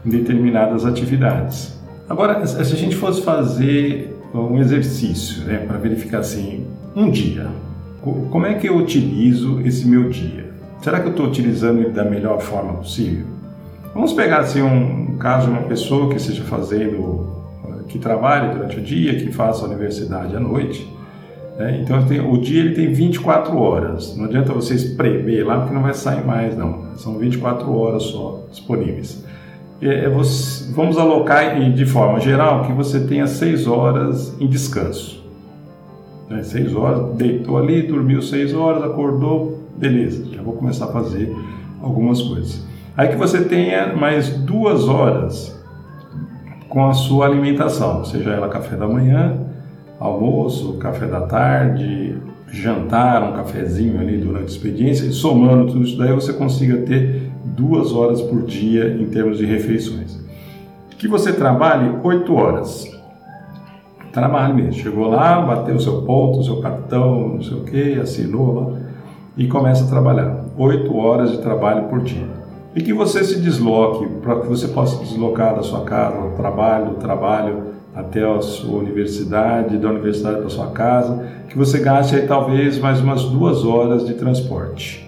em 0.05 0.11
determinadas 0.11 0.85
atividades. 0.85 1.79
Agora, 2.09 2.47
se 2.47 2.61
a 2.61 2.77
gente 2.77 2.97
fosse 2.97 3.23
fazer 3.23 4.14
um 4.41 4.59
exercício 4.59 5.45
né, 5.45 5.59
para 5.59 5.79
verificar 5.79 6.19
assim, 6.19 6.67
um 6.95 7.11
dia, 7.11 7.49
como 8.03 8.45
é 8.47 8.55
que 8.55 8.69
eu 8.69 8.77
utilizo 8.77 9.61
esse 9.65 9.87
meu 9.87 10.09
dia? 10.11 10.53
Será 10.83 11.01
que 11.01 11.07
eu 11.07 11.13
estou 11.13 11.27
utilizando 11.27 11.81
ele 11.81 11.91
da 11.91 12.05
melhor 12.05 12.41
forma 12.41 12.75
possível? 12.75 13.27
Vamos 13.95 14.13
pegar 14.13 14.41
assim 14.41 14.61
um 14.61 15.17
caso 15.17 15.47
de 15.47 15.53
uma 15.53 15.63
pessoa 15.63 16.11
que 16.11 16.17
esteja 16.17 16.43
fazendo, 16.43 17.27
que 17.89 17.99
trabalhe 17.99 18.53
durante 18.53 18.79
o 18.79 18.83
dia, 18.83 19.15
que 19.15 19.33
faça 19.33 19.65
a 19.65 19.69
universidade 19.69 20.37
à 20.37 20.41
noite. 20.41 20.87
Né? 21.57 21.81
Então 21.81 21.99
o 22.31 22.39
dia 22.39 22.61
ele 22.61 22.75
tem 22.75 22.93
24 22.93 23.57
horas. 23.57 24.17
Não 24.17 24.27
adianta 24.27 24.53
você 24.53 24.75
espremer 24.75 25.47
lá 25.47 25.61
porque 25.61 25.75
não 25.75 25.83
vai 25.83 25.95
sair 25.95 26.25
mais 26.27 26.57
não. 26.57 26.97
São 26.97 27.17
24 27.17 27.73
horas 27.73 28.03
só 28.03 28.45
disponíveis. 28.51 29.25
É, 29.81 30.05
é 30.05 30.09
você, 30.09 30.73
vamos 30.73 30.99
alocar 30.99 31.59
de 31.73 31.87
forma 31.87 32.21
geral 32.21 32.65
que 32.65 32.73
você 32.73 33.01
tenha 33.01 33.27
seis 33.27 33.67
horas 33.67 34.35
em 34.41 34.47
descanso. 34.47 35.23
Né? 36.29 36.43
Seis 36.43 36.75
horas, 36.75 37.15
deitou 37.17 37.59
ali, 37.59 37.83
dormiu 37.83 38.23
seis 38.23 38.55
horas, 38.55 38.83
acordou, 38.83 39.61
beleza, 39.77 40.25
já 40.33 40.43
vou 40.43 40.55
começar 40.55 40.87
a 40.87 40.89
fazer 40.89 41.35
algumas 41.83 42.23
coisas. 42.23 42.65
Aí 42.97 43.09
que 43.09 43.17
você 43.17 43.45
tenha 43.45 43.95
mais 43.95 44.31
duas 44.31 44.89
horas 44.89 45.55
com 46.69 46.87
a 46.87 46.93
sua 46.93 47.27
alimentação, 47.27 48.05
seja 48.05 48.31
ela 48.31 48.49
café 48.49 48.77
da 48.77 48.89
manhã, 48.89 49.39
almoço, 49.99 50.75
café 50.75 51.07
da 51.07 51.23
tarde, 51.23 52.17
jantar, 52.49 53.23
um 53.23 53.33
cafezinho 53.33 54.01
ali 54.01 54.19
durante 54.19 54.45
a 54.45 54.47
expediência, 54.47 55.07
e 55.07 55.13
somando 55.13 55.73
tudo 55.73 55.85
isso 55.85 55.97
daí 55.97 56.13
você 56.13 56.33
consiga 56.33 56.79
ter 56.79 57.24
duas 57.45 57.93
horas 57.93 58.21
por 58.21 58.43
dia 58.43 58.97
em 58.99 59.07
termos 59.07 59.39
de 59.39 59.47
refeições. 59.47 60.19
Que 60.99 61.07
você 61.07 61.33
trabalhe 61.33 61.91
oito 62.03 62.35
horas. 62.35 62.91
Trabalhe 64.13 64.55
mesmo. 64.55 64.73
Chegou 64.73 65.09
lá, 65.09 65.41
bateu 65.41 65.75
o 65.75 65.81
seu 65.81 66.03
ponto, 66.03 66.39
o 66.39 66.45
seu 66.45 66.61
cartão, 66.61 67.35
não 67.35 67.43
sei 67.43 67.57
o 67.57 67.65
que, 67.65 68.01
assinou 68.01 68.55
lá 68.55 68.85
e 69.37 69.47
começa 69.47 69.85
a 69.85 69.89
trabalhar. 69.89 70.45
Oito 70.57 70.97
horas 70.97 71.33
de 71.33 71.39
trabalho 71.39 71.89
por 71.89 72.01
dia. 72.01 72.27
E 72.75 72.83
que 72.83 72.93
você 72.93 73.23
se 73.23 73.41
desloque, 73.41 74.07
para 74.21 74.41
que 74.41 74.47
você 74.49 74.69
possa 74.69 75.03
deslocar 75.03 75.55
da 75.55 75.63
sua 75.63 75.83
casa 75.83 76.17
ao 76.17 76.31
trabalho, 76.33 76.91
do 76.91 76.95
trabalho 76.97 77.75
até 77.95 78.25
a 78.25 78.41
sua 78.41 78.81
universidade, 78.81 79.79
da 79.79 79.89
universidade 79.89 80.41
para 80.41 80.49
sua 80.49 80.69
casa, 80.69 81.25
que 81.49 81.57
você 81.57 81.79
gaste 81.79 82.17
aí 82.17 82.27
talvez 82.27 82.79
mais 82.79 83.01
umas 83.01 83.25
duas 83.25 83.65
horas 83.65 84.05
de 84.05 84.15
transporte. 84.15 85.04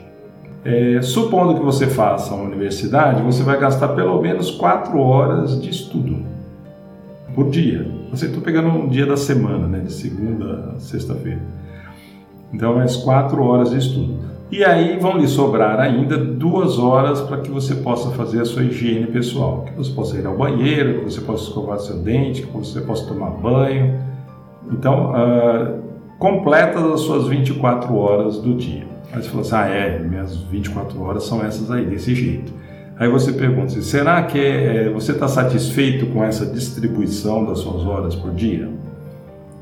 É, 0.69 1.01
supondo 1.01 1.55
que 1.55 1.65
você 1.65 1.87
faça 1.87 2.35
uma 2.35 2.43
universidade, 2.43 3.23
você 3.23 3.45
vai 3.45 3.57
gastar 3.57 3.89
pelo 3.91 4.21
menos 4.21 4.51
quatro 4.51 4.99
horas 4.99 5.63
de 5.63 5.71
estudo 5.71 6.25
por 7.37 7.51
dia. 7.51 7.87
Você 8.11 8.27
está 8.27 8.41
pegando 8.41 8.71
um 8.71 8.89
dia 8.89 9.07
da 9.07 9.17
semana, 9.17 9.69
né, 9.69 9.79
de 9.79 9.93
segunda 9.93 10.73
a 10.75 10.81
sexta-feira. 10.81 11.41
Então, 12.53 12.75
mais 12.75 12.97
quatro 12.97 13.45
horas 13.45 13.71
de 13.71 13.79
estudo. 13.79 14.19
E 14.51 14.65
aí 14.65 14.99
vão 14.99 15.17
lhe 15.17 15.29
sobrar 15.29 15.79
ainda 15.79 16.19
duas 16.19 16.81
horas 16.81 17.21
para 17.21 17.37
que 17.39 17.51
você 17.51 17.77
possa 17.77 18.11
fazer 18.11 18.41
a 18.41 18.45
sua 18.45 18.65
higiene 18.65 19.07
pessoal, 19.07 19.67
que 19.67 19.73
você 19.73 19.93
possa 19.93 20.17
ir 20.17 20.27
ao 20.27 20.37
banheiro, 20.37 20.99
que 20.99 21.05
você 21.05 21.21
possa 21.21 21.45
escovar 21.45 21.79
seu 21.79 21.99
dente, 21.99 22.43
que 22.43 22.51
você 22.51 22.81
possa 22.81 23.07
tomar 23.07 23.31
banho. 23.31 24.01
Então, 24.73 25.13
uh, 25.13 25.81
completa 26.19 26.81
as 26.93 27.03
suas 27.03 27.29
24 27.29 27.95
horas 27.95 28.39
do 28.39 28.53
dia. 28.55 28.96
Aí 29.17 29.23
você 29.23 29.29
falou 29.31 29.41
assim, 29.41 29.55
ah 29.55 29.67
é, 29.67 29.99
minhas 29.99 30.37
24 30.37 31.01
horas 31.01 31.25
são 31.25 31.43
essas 31.43 31.71
aí, 31.71 31.87
desse 31.87 32.15
jeito. 32.15 32.53
Aí 32.99 33.09
você 33.09 33.33
pergunta, 33.33 33.67
assim, 33.67 33.81
será 33.81 34.23
que 34.25 34.39
é, 34.39 34.91
você 34.91 35.13
está 35.13 35.27
satisfeito 35.27 36.07
com 36.09 36.23
essa 36.23 36.45
distribuição 36.45 37.47
das 37.47 37.61
suas 37.61 37.83
horas 37.87 38.15
por 38.15 38.33
dia? 38.35 38.69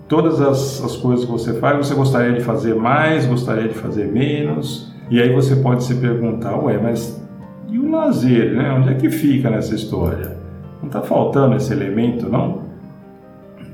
Todas 0.09 0.41
as, 0.41 0.83
as 0.83 0.97
coisas 0.97 1.25
que 1.25 1.31
você 1.31 1.55
faz, 1.55 1.87
você 1.87 1.95
gostaria 1.95 2.33
de 2.33 2.41
fazer 2.41 2.75
mais, 2.75 3.27
gostaria 3.27 3.69
de 3.69 3.75
fazer 3.75 4.07
menos? 4.07 4.93
E 5.09 5.23
aí 5.23 5.33
você 5.33 5.55
pode 5.55 5.85
se 5.85 5.95
perguntar, 5.95 6.57
ué, 6.57 6.77
mas 6.77 7.23
e 7.71 7.79
o 7.79 7.91
lazer, 7.91 8.55
né? 8.55 8.73
Onde 8.73 8.91
é 8.91 8.95
que 8.95 9.09
fica 9.09 9.51
nessa 9.51 9.75
história? 9.75 10.37
Não 10.81 10.89
está 10.89 11.01
faltando 11.01 11.55
esse 11.55 11.73
elemento, 11.73 12.29
não? 12.29 12.63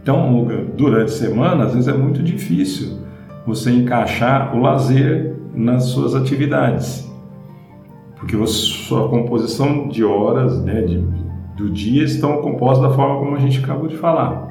Então, 0.03 0.47
durante 0.77 1.07
a 1.07 1.17
semana, 1.17 1.65
às 1.65 1.73
vezes 1.73 1.89
é 1.89 1.93
muito 1.95 2.23
difícil 2.23 2.99
você 3.47 3.71
encaixar 3.71 4.55
o 4.55 4.61
lazer 4.61 5.30
nas 5.55 5.85
suas 5.85 6.15
atividades. 6.15 7.09
Porque 8.17 8.37
a 8.37 8.47
sua 8.47 9.09
composição 9.09 9.89
de 9.89 10.05
horas 10.05 10.63
né, 10.63 10.83
de, 10.83 10.99
do 11.57 11.71
dia 11.71 12.05
estão 12.05 12.43
compostas 12.43 12.89
da 12.89 12.95
forma 12.95 13.19
como 13.19 13.37
a 13.37 13.39
gente 13.39 13.63
acabou 13.63 13.89
de 13.89 13.97
falar. 13.97 14.49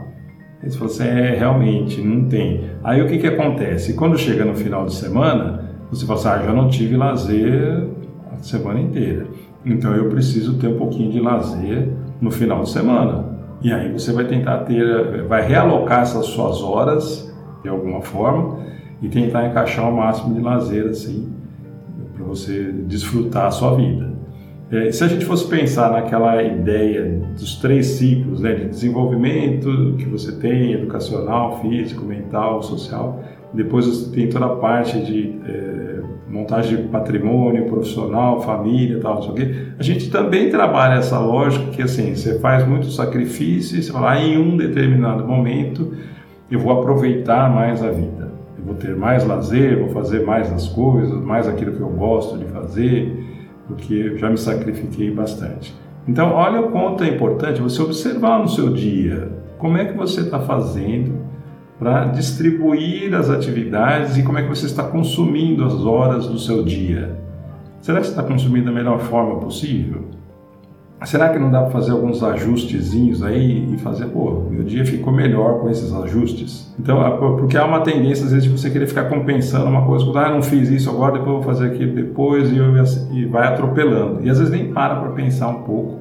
Aí 0.61 0.69
você 0.69 0.77
fala 0.77 0.91
assim, 0.91 1.03
é, 1.03 1.35
realmente, 1.35 2.01
não 2.01 2.25
tem. 2.25 2.65
Aí 2.83 3.01
o 3.01 3.07
que, 3.07 3.17
que 3.19 3.27
acontece? 3.27 3.93
Quando 3.93 4.17
chega 4.17 4.43
no 4.43 4.55
final 4.55 4.85
de 4.85 4.93
semana, 4.93 5.69
você 5.91 6.05
fala 6.05 6.19
assim, 6.19 6.27
ah, 6.29 6.45
já 6.45 6.53
não 6.53 6.67
tive 6.67 6.97
lazer 6.97 7.87
a 8.31 8.43
semana 8.43 8.79
inteira. 8.79 9.27
Então 9.65 9.95
eu 9.95 10.09
preciso 10.09 10.57
ter 10.57 10.67
um 10.67 10.77
pouquinho 10.77 11.11
de 11.11 11.19
lazer 11.19 11.89
no 12.19 12.31
final 12.31 12.63
de 12.63 12.69
semana. 12.69 13.39
E 13.61 13.71
aí 13.71 13.91
você 13.91 14.11
vai 14.11 14.25
tentar 14.25 14.59
ter, 14.59 15.23
vai 15.27 15.45
realocar 15.47 16.01
essas 16.01 16.25
suas 16.25 16.61
horas 16.61 17.33
de 17.61 17.69
alguma 17.69 18.01
forma 18.01 18.59
e 19.01 19.07
tentar 19.07 19.47
encaixar 19.47 19.89
o 19.89 19.95
máximo 19.95 20.33
de 20.33 20.41
lazer 20.41 20.87
assim 20.87 21.31
para 22.13 22.25
você 22.25 22.71
desfrutar 22.85 23.47
a 23.47 23.51
sua 23.51 23.75
vida. 23.75 24.09
É, 24.71 24.91
se 24.91 25.03
a 25.03 25.07
gente 25.07 25.25
fosse 25.25 25.47
pensar 25.47 25.91
naquela 25.91 26.43
ideia 26.43 27.21
dos 27.35 27.55
três 27.55 27.87
ciclos 27.87 28.39
né, 28.41 28.53
de 28.53 28.65
desenvolvimento 28.65 29.95
que 29.97 30.05
você 30.05 30.33
tem, 30.33 30.73
educacional, 30.73 31.59
físico, 31.59 32.05
mental, 32.05 32.61
social, 32.61 33.23
depois 33.51 33.87
você 33.87 34.11
tem 34.11 34.29
toda 34.29 34.45
a 34.45 34.55
parte 34.57 34.99
de 35.03 35.39
é, 35.47 36.01
montagem 36.29 36.77
de 36.77 36.83
patrimônio 36.83 37.65
profissional, 37.65 38.41
família, 38.41 38.99
tal, 38.99 39.15
não 39.15 39.21
sei 39.23 39.31
o 39.31 39.33
quê. 39.33 39.55
A 39.79 39.81
gente 39.81 40.11
também 40.11 40.51
trabalha 40.51 40.99
essa 40.99 41.17
lógica 41.17 41.71
que 41.71 41.81
assim, 41.81 42.13
você 42.13 42.37
faz 42.37 42.67
muito 42.67 42.91
sacrifício 42.91 43.79
e 43.79 43.81
você 43.81 43.91
fala, 43.91 44.11
ah, 44.11 44.21
em 44.21 44.37
um 44.37 44.55
determinado 44.55 45.25
momento 45.25 45.93
eu 46.51 46.59
vou 46.59 46.71
aproveitar 46.71 47.49
mais 47.49 47.83
a 47.83 47.89
vida. 47.89 48.29
Eu 48.59 48.65
vou 48.65 48.75
ter 48.75 48.95
mais 48.95 49.25
lazer, 49.25 49.79
vou 49.79 49.89
fazer 49.89 50.25
mais 50.25 50.51
as 50.51 50.67
coisas, 50.67 51.23
mais 51.23 51.47
aquilo 51.47 51.71
que 51.71 51.81
eu 51.81 51.89
gosto 51.89 52.37
de 52.37 52.45
fazer, 52.45 53.47
porque 53.67 53.93
eu 53.93 54.17
já 54.17 54.29
me 54.29 54.37
sacrifiquei 54.37 55.09
bastante. 55.11 55.73
Então, 56.07 56.33
olha 56.33 56.59
o 56.59 56.71
quanto 56.71 57.03
é 57.03 57.07
importante 57.07 57.61
você 57.61 57.81
observar 57.81 58.39
no 58.39 58.47
seu 58.47 58.73
dia 58.73 59.31
como 59.57 59.77
é 59.77 59.85
que 59.85 59.97
você 59.97 60.21
está 60.21 60.39
fazendo 60.39 61.19
para 61.77 62.05
distribuir 62.05 63.13
as 63.15 63.29
atividades 63.29 64.17
e 64.17 64.23
como 64.23 64.37
é 64.37 64.43
que 64.43 64.49
você 64.49 64.65
está 64.65 64.83
consumindo 64.83 65.63
as 65.63 65.73
horas 65.85 66.27
do 66.27 66.37
seu 66.37 66.63
dia. 66.63 67.17
Será 67.79 67.99
que 67.99 68.07
você 68.07 68.11
está 68.11 68.23
consumindo 68.23 68.65
da 68.65 68.71
melhor 68.71 68.99
forma 68.99 69.39
possível? 69.39 70.03
Será 71.05 71.29
que 71.29 71.39
não 71.39 71.49
dá 71.49 71.61
para 71.61 71.71
fazer 71.71 71.91
alguns 71.91 72.21
ajustezinhos 72.21 73.23
aí 73.23 73.73
e 73.73 73.77
fazer, 73.77 74.07
pô, 74.07 74.43
meu 74.49 74.63
dia 74.63 74.85
ficou 74.85 75.13
melhor 75.13 75.59
com 75.59 75.69
esses 75.69 75.93
ajustes? 75.93 76.73
Então, 76.77 76.99
porque 77.37 77.57
há 77.57 77.65
uma 77.65 77.79
tendência 77.79 78.25
às 78.25 78.31
vezes 78.31 78.43
de 78.43 78.49
você 78.49 78.69
querer 78.69 78.85
ficar 78.85 79.05
compensando 79.05 79.65
uma 79.65 79.85
coisa, 79.85 80.05
ah, 80.19 80.29
não 80.29 80.41
fiz 80.41 80.69
isso 80.69 80.89
agora, 80.89 81.13
depois 81.13 81.35
vou 81.35 81.41
fazer 81.41 81.67
aquilo 81.67 81.95
depois 81.95 82.51
e, 82.51 82.57
eu, 82.57 82.73
e 83.13 83.25
vai 83.25 83.47
atropelando. 83.47 84.25
E 84.25 84.29
às 84.29 84.39
vezes 84.39 84.51
nem 84.51 84.73
para 84.73 84.97
para 84.97 85.11
pensar 85.11 85.47
um 85.47 85.63
pouco 85.63 85.99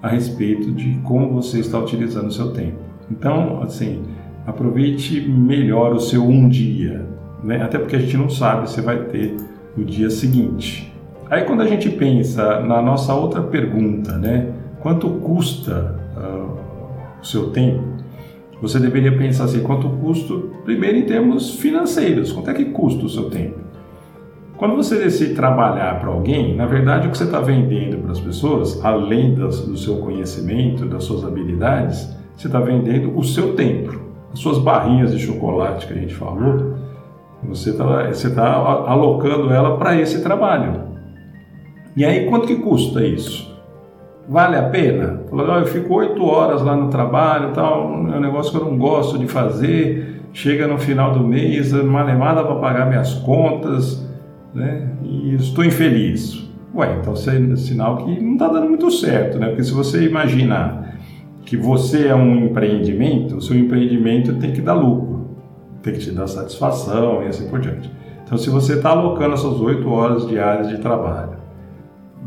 a 0.00 0.08
respeito 0.08 0.70
de 0.70 0.94
como 1.02 1.32
você 1.32 1.58
está 1.58 1.78
utilizando 1.78 2.28
o 2.28 2.32
seu 2.32 2.52
tempo. 2.52 2.78
Então, 3.10 3.62
assim, 3.62 4.04
aproveite 4.46 5.20
melhor 5.28 5.92
o 5.92 5.98
seu 5.98 6.22
um 6.22 6.48
dia, 6.48 7.04
né? 7.42 7.62
Até 7.62 7.78
porque 7.78 7.96
a 7.96 7.98
gente 7.98 8.16
não 8.16 8.30
sabe 8.30 8.70
se 8.70 8.80
vai 8.80 8.98
ter 9.04 9.36
o 9.76 9.82
dia 9.82 10.08
seguinte. 10.08 10.95
Aí 11.28 11.42
quando 11.42 11.62
a 11.62 11.66
gente 11.66 11.90
pensa 11.90 12.60
na 12.60 12.80
nossa 12.80 13.12
outra 13.14 13.42
pergunta, 13.42 14.16
né? 14.16 14.52
Quanto 14.80 15.08
custa 15.08 15.98
uh, 16.16 17.20
o 17.20 17.24
seu 17.24 17.50
tempo? 17.50 17.82
Você 18.62 18.78
deveria 18.78 19.16
pensar 19.16 19.44
assim, 19.44 19.62
quanto 19.62 19.88
custa, 19.88 20.32
primeiro 20.64 20.96
em 20.96 21.02
termos 21.02 21.56
financeiros, 21.56 22.32
quanto 22.32 22.50
é 22.50 22.54
que 22.54 22.66
custa 22.66 23.04
o 23.04 23.08
seu 23.08 23.28
tempo? 23.28 23.58
Quando 24.56 24.74
você 24.74 24.96
decide 24.96 25.34
trabalhar 25.34 26.00
para 26.00 26.08
alguém, 26.08 26.56
na 26.56 26.64
verdade 26.64 27.06
o 27.06 27.10
que 27.10 27.18
você 27.18 27.24
está 27.24 27.40
vendendo 27.40 27.98
para 27.98 28.12
as 28.12 28.20
pessoas, 28.20 28.82
além 28.82 29.34
das, 29.34 29.60
do 29.60 29.76
seu 29.76 29.96
conhecimento, 29.96 30.86
das 30.86 31.04
suas 31.04 31.24
habilidades, 31.24 32.08
você 32.34 32.46
está 32.46 32.60
vendendo 32.60 33.18
o 33.18 33.22
seu 33.22 33.54
tempo. 33.54 34.00
As 34.32 34.38
suas 34.38 34.58
barrinhas 34.58 35.12
de 35.12 35.18
chocolate 35.18 35.86
que 35.86 35.92
a 35.92 35.96
gente 35.96 36.14
falou, 36.14 36.74
você 37.42 37.70
está 37.70 38.10
tá 38.34 38.52
alocando 38.54 39.52
ela 39.52 39.76
para 39.76 40.00
esse 40.00 40.22
trabalho. 40.22 40.85
E 41.96 42.04
aí, 42.04 42.26
quanto 42.26 42.46
que 42.46 42.56
custa 42.56 43.02
isso? 43.02 43.56
Vale 44.28 44.56
a 44.56 44.64
pena? 44.64 45.22
Falou, 45.30 45.46
eu 45.46 45.66
fico 45.66 45.94
oito 45.94 46.22
horas 46.22 46.60
lá 46.60 46.76
no 46.76 46.90
trabalho, 46.90 47.52
tal, 47.54 47.84
é 47.84 48.16
um 48.18 48.20
negócio 48.20 48.52
que 48.52 48.58
eu 48.58 48.70
não 48.70 48.76
gosto 48.76 49.18
de 49.18 49.26
fazer. 49.26 50.20
Chega 50.30 50.66
no 50.66 50.76
final 50.76 51.14
do 51.14 51.20
mês, 51.20 51.72
uma 51.72 52.02
lemada 52.02 52.44
para 52.44 52.56
pagar 52.56 52.86
minhas 52.86 53.14
contas, 53.14 54.06
né? 54.52 54.90
E 55.02 55.34
estou 55.36 55.64
infeliz. 55.64 56.46
Ué, 56.74 56.98
então 57.00 57.14
é 57.14 57.56
sinal 57.56 57.96
que 57.96 58.20
não 58.20 58.34
está 58.34 58.48
dando 58.48 58.68
muito 58.68 58.90
certo, 58.90 59.38
né? 59.38 59.46
Porque 59.46 59.64
se 59.64 59.72
você 59.72 60.04
imaginar 60.04 60.98
que 61.46 61.56
você 61.56 62.08
é 62.08 62.14
um 62.14 62.44
empreendimento, 62.44 63.36
o 63.36 63.40
seu 63.40 63.56
empreendimento 63.56 64.34
tem 64.34 64.52
que 64.52 64.60
dar 64.60 64.74
lucro, 64.74 65.30
tem 65.82 65.94
que 65.94 66.00
te 66.00 66.10
dar 66.10 66.26
satisfação 66.26 67.22
e 67.22 67.28
assim 67.28 67.48
por 67.48 67.58
diante. 67.58 67.90
Então, 68.22 68.36
se 68.36 68.50
você 68.50 68.74
está 68.74 68.90
alocando 68.90 69.32
essas 69.32 69.58
oito 69.60 69.88
horas 69.88 70.28
diárias 70.28 70.68
de 70.68 70.76
trabalho 70.78 71.35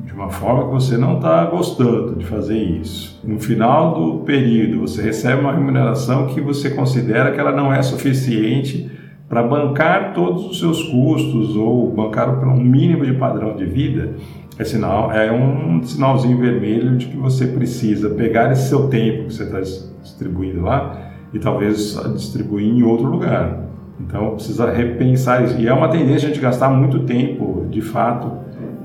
de 0.05 0.13
uma 0.13 0.29
forma 0.29 0.65
que 0.65 0.71
você 0.71 0.97
não 0.97 1.17
está 1.17 1.45
gostando 1.45 2.15
de 2.15 2.25
fazer 2.25 2.57
isso. 2.57 3.19
No 3.23 3.39
final 3.39 3.93
do 3.93 4.23
período, 4.23 4.81
você 4.81 5.01
recebe 5.01 5.41
uma 5.41 5.53
remuneração 5.53 6.27
que 6.27 6.41
você 6.41 6.69
considera 6.69 7.31
que 7.31 7.39
ela 7.39 7.51
não 7.51 7.73
é 7.73 7.81
suficiente 7.81 8.89
para 9.27 9.43
bancar 9.43 10.13
todos 10.13 10.45
os 10.45 10.59
seus 10.59 10.83
custos 10.83 11.55
ou 11.55 11.91
bancar 11.91 12.29
um 12.43 12.59
mínimo 12.59 13.05
de 13.05 13.13
padrão 13.13 13.55
de 13.55 13.65
vida, 13.65 14.15
é, 14.57 14.63
sinal, 14.65 15.11
é 15.11 15.31
um 15.31 15.81
sinalzinho 15.83 16.37
vermelho 16.37 16.97
de 16.97 17.05
que 17.05 17.15
você 17.15 17.47
precisa 17.47 18.09
pegar 18.09 18.51
esse 18.51 18.67
seu 18.67 18.87
tempo 18.87 19.27
que 19.27 19.33
você 19.33 19.43
está 19.43 19.61
distribuindo 19.61 20.63
lá 20.63 21.11
e 21.31 21.39
talvez 21.39 21.97
distribuir 22.15 22.67
em 22.67 22.83
outro 22.83 23.05
lugar. 23.05 23.69
Então 23.99 24.31
precisa 24.31 24.69
repensar 24.69 25.43
isso. 25.43 25.59
E 25.59 25.67
é 25.67 25.73
uma 25.73 25.89
tendência 25.89 26.27
a 26.27 26.31
gente 26.31 26.41
gastar 26.41 26.69
muito 26.69 26.99
tempo, 27.01 27.67
de 27.69 27.81
fato, 27.81 28.31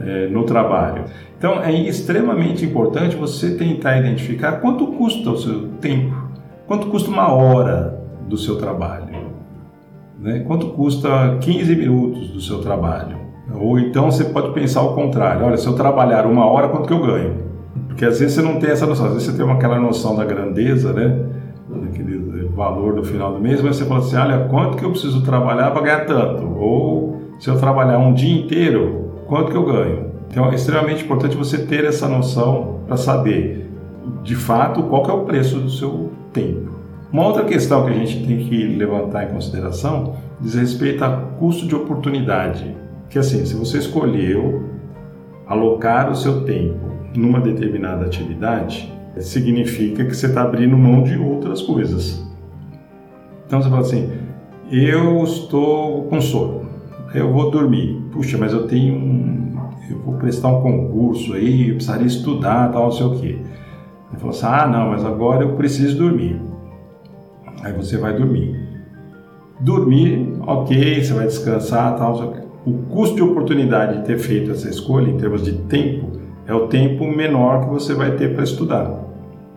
é, 0.05 0.29
no 0.29 0.45
trabalho. 0.45 1.05
Então 1.39 1.63
é 1.63 1.73
extremamente 1.73 2.65
importante 2.65 3.17
você 3.17 3.57
tentar 3.57 3.99
identificar 3.99 4.61
quanto 4.61 4.87
custa 4.89 5.31
o 5.31 5.37
seu 5.37 5.69
tempo, 5.81 6.15
quanto 6.67 6.87
custa 6.89 7.11
uma 7.11 7.33
hora 7.33 8.01
do 8.29 8.37
seu 8.37 8.57
trabalho, 8.57 9.07
né? 10.19 10.41
quanto 10.47 10.69
custa 10.69 11.37
15 11.41 11.77
minutos 11.77 12.29
do 12.29 12.41
seu 12.41 12.61
trabalho. 12.61 13.17
Ou 13.55 13.79
então 13.79 14.11
você 14.11 14.25
pode 14.25 14.53
pensar 14.53 14.83
o 14.83 14.95
contrário: 14.95 15.45
olha, 15.45 15.57
se 15.57 15.67
eu 15.67 15.75
trabalhar 15.75 16.27
uma 16.27 16.47
hora, 16.47 16.69
quanto 16.69 16.89
que 16.89 16.95
eu 16.95 17.01
ganho? 17.01 17.45
Porque 17.89 18.05
às 18.05 18.19
vezes 18.19 18.35
você 18.35 18.43
não 18.43 18.59
tem 18.59 18.71
essa 18.71 18.87
noção, 18.87 19.07
às 19.07 19.13
vezes 19.13 19.29
você 19.29 19.37
tem 19.37 19.51
aquela 19.51 19.79
noção 19.79 20.17
da 20.17 20.25
grandeza, 20.25 20.93
né? 20.93 21.27
Aquele 21.91 22.49
valor 22.55 22.95
do 22.95 23.05
final 23.05 23.35
do 23.35 23.41
mês, 23.41 23.61
mas 23.61 23.77
você 23.77 23.85
fala 23.85 24.01
assim: 24.01 24.17
olha, 24.17 24.49
quanto 24.49 24.77
que 24.77 24.85
eu 24.85 24.91
preciso 24.91 25.23
trabalhar 25.23 25.71
para 25.71 25.83
ganhar 25.83 26.07
tanto? 26.07 26.47
Ou 26.59 27.21
se 27.39 27.49
eu 27.49 27.59
trabalhar 27.59 27.99
um 27.99 28.15
dia 28.15 28.35
inteiro, 28.35 29.04
quanto 29.27 29.51
que 29.51 29.57
eu 29.57 29.65
ganho. 29.65 30.15
Então 30.31 30.51
é 30.51 30.55
extremamente 30.55 31.05
importante 31.05 31.37
você 31.37 31.59
ter 31.59 31.85
essa 31.85 32.09
noção 32.09 32.81
para 32.87 32.97
saber 32.97 33.71
de 34.23 34.35
fato 34.35 34.83
qual 34.85 35.09
é 35.09 35.13
o 35.13 35.25
preço 35.25 35.59
do 35.59 35.71
seu 35.71 36.11
tempo. 36.33 36.73
Uma 37.13 37.27
outra 37.27 37.45
questão 37.45 37.85
que 37.85 37.91
a 37.91 37.95
gente 37.95 38.27
tem 38.27 38.39
que 38.39 38.67
levantar 38.67 39.25
em 39.25 39.33
consideração 39.33 40.17
diz 40.41 40.55
respeito 40.55 41.05
a 41.05 41.11
custo 41.39 41.67
de 41.67 41.75
oportunidade. 41.75 42.77
Que 43.09 43.19
assim, 43.19 43.45
se 43.47 43.55
você 43.55 43.79
escolheu 43.79 44.71
alocar 45.47 46.11
o 46.11 46.17
seu 46.17 46.45
tempo 46.45 46.93
numa 47.15 47.41
determinada 47.41 48.05
atividade, 48.05 48.93
significa 49.19 50.05
que 50.05 50.15
você 50.15 50.27
está 50.27 50.43
abrindo 50.43 50.77
mão 50.77 51.05
de 51.05 51.17
outras 51.17 51.63
coisas. 51.63 52.27
Então 53.47 53.63
você 53.63 53.69
fala 53.69 53.83
assim, 53.83 54.11
eu 54.71 55.23
estou 55.23 56.05
com 56.05 56.21
sono 56.21 56.64
eu 57.15 57.33
vou 57.33 57.51
dormir. 57.51 58.03
Puxa, 58.13 58.37
mas 58.37 58.53
eu 58.53 58.67
tenho 58.67 58.95
um. 58.95 59.55
Eu 59.91 59.99
vou 59.99 60.15
prestar 60.15 60.49
um 60.49 60.63
concurso 60.63 61.35
aí, 61.35 61.69
eu 61.69 61.75
precisaria 61.75 62.07
estudar, 62.07 62.73
tal, 62.73 62.85
não 62.85 62.93
sei 62.93 63.07
o 63.07 63.11
quê. 63.19 63.39
Ele 64.11 64.19
falou 64.19 64.31
assim: 64.31 64.47
ah, 64.47 64.67
não, 64.67 64.91
mas 64.91 65.05
agora 65.05 65.45
eu 65.45 65.53
preciso 65.55 65.99
dormir. 65.99 66.41
Aí 67.63 67.73
você 67.73 67.97
vai 67.97 68.15
dormir. 68.15 68.63
Dormir, 69.61 70.35
ok, 70.47 71.03
você 71.03 71.13
vai 71.13 71.27
descansar, 71.27 71.97
tal, 71.97 72.11
não 72.11 72.19
sei 72.19 72.41
o. 72.41 72.45
O 72.67 72.73
custo 72.85 73.17
de 73.17 73.23
oportunidade 73.23 73.99
de 73.99 74.07
ter 74.07 74.19
feito 74.19 74.51
essa 74.51 74.71
escolha, 74.71 75.11
em 75.11 75.19
termos 75.19 75.45
de 75.45 75.53
tempo, 75.53 76.13
é 76.47 76.55
o 76.55 76.67
tempo 76.67 77.07
menor 77.07 77.65
que 77.65 77.71
você 77.71 77.93
vai 77.93 78.13
ter 78.13 78.35
para 78.35 78.43
estudar. 78.43 78.91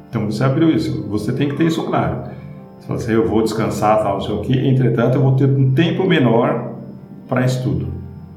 Então 0.10 0.30
você 0.30 0.43
abriu 0.43 0.70
isso, 0.70 1.08
você 1.08 1.32
tem 1.32 1.48
que 1.48 1.56
ter 1.56 1.67
isso 1.67 1.84
claro. 1.84 2.30
Você 2.78 2.88
fala 2.88 3.00
assim, 3.00 3.13
eu 3.13 3.26
vou 3.26 3.41
descansar, 3.41 4.04
tal, 4.04 4.15
não 4.15 4.22
sei 4.22 4.36
o 4.36 4.41
quê, 4.41 4.60
entretanto 4.67 5.15
eu 5.15 5.22
vou 5.22 5.38
ter 5.38 5.46
um 5.46 5.72
tempo 5.72 6.06
menor 6.06 6.66
para 7.27 7.45
estudo. 7.45 7.87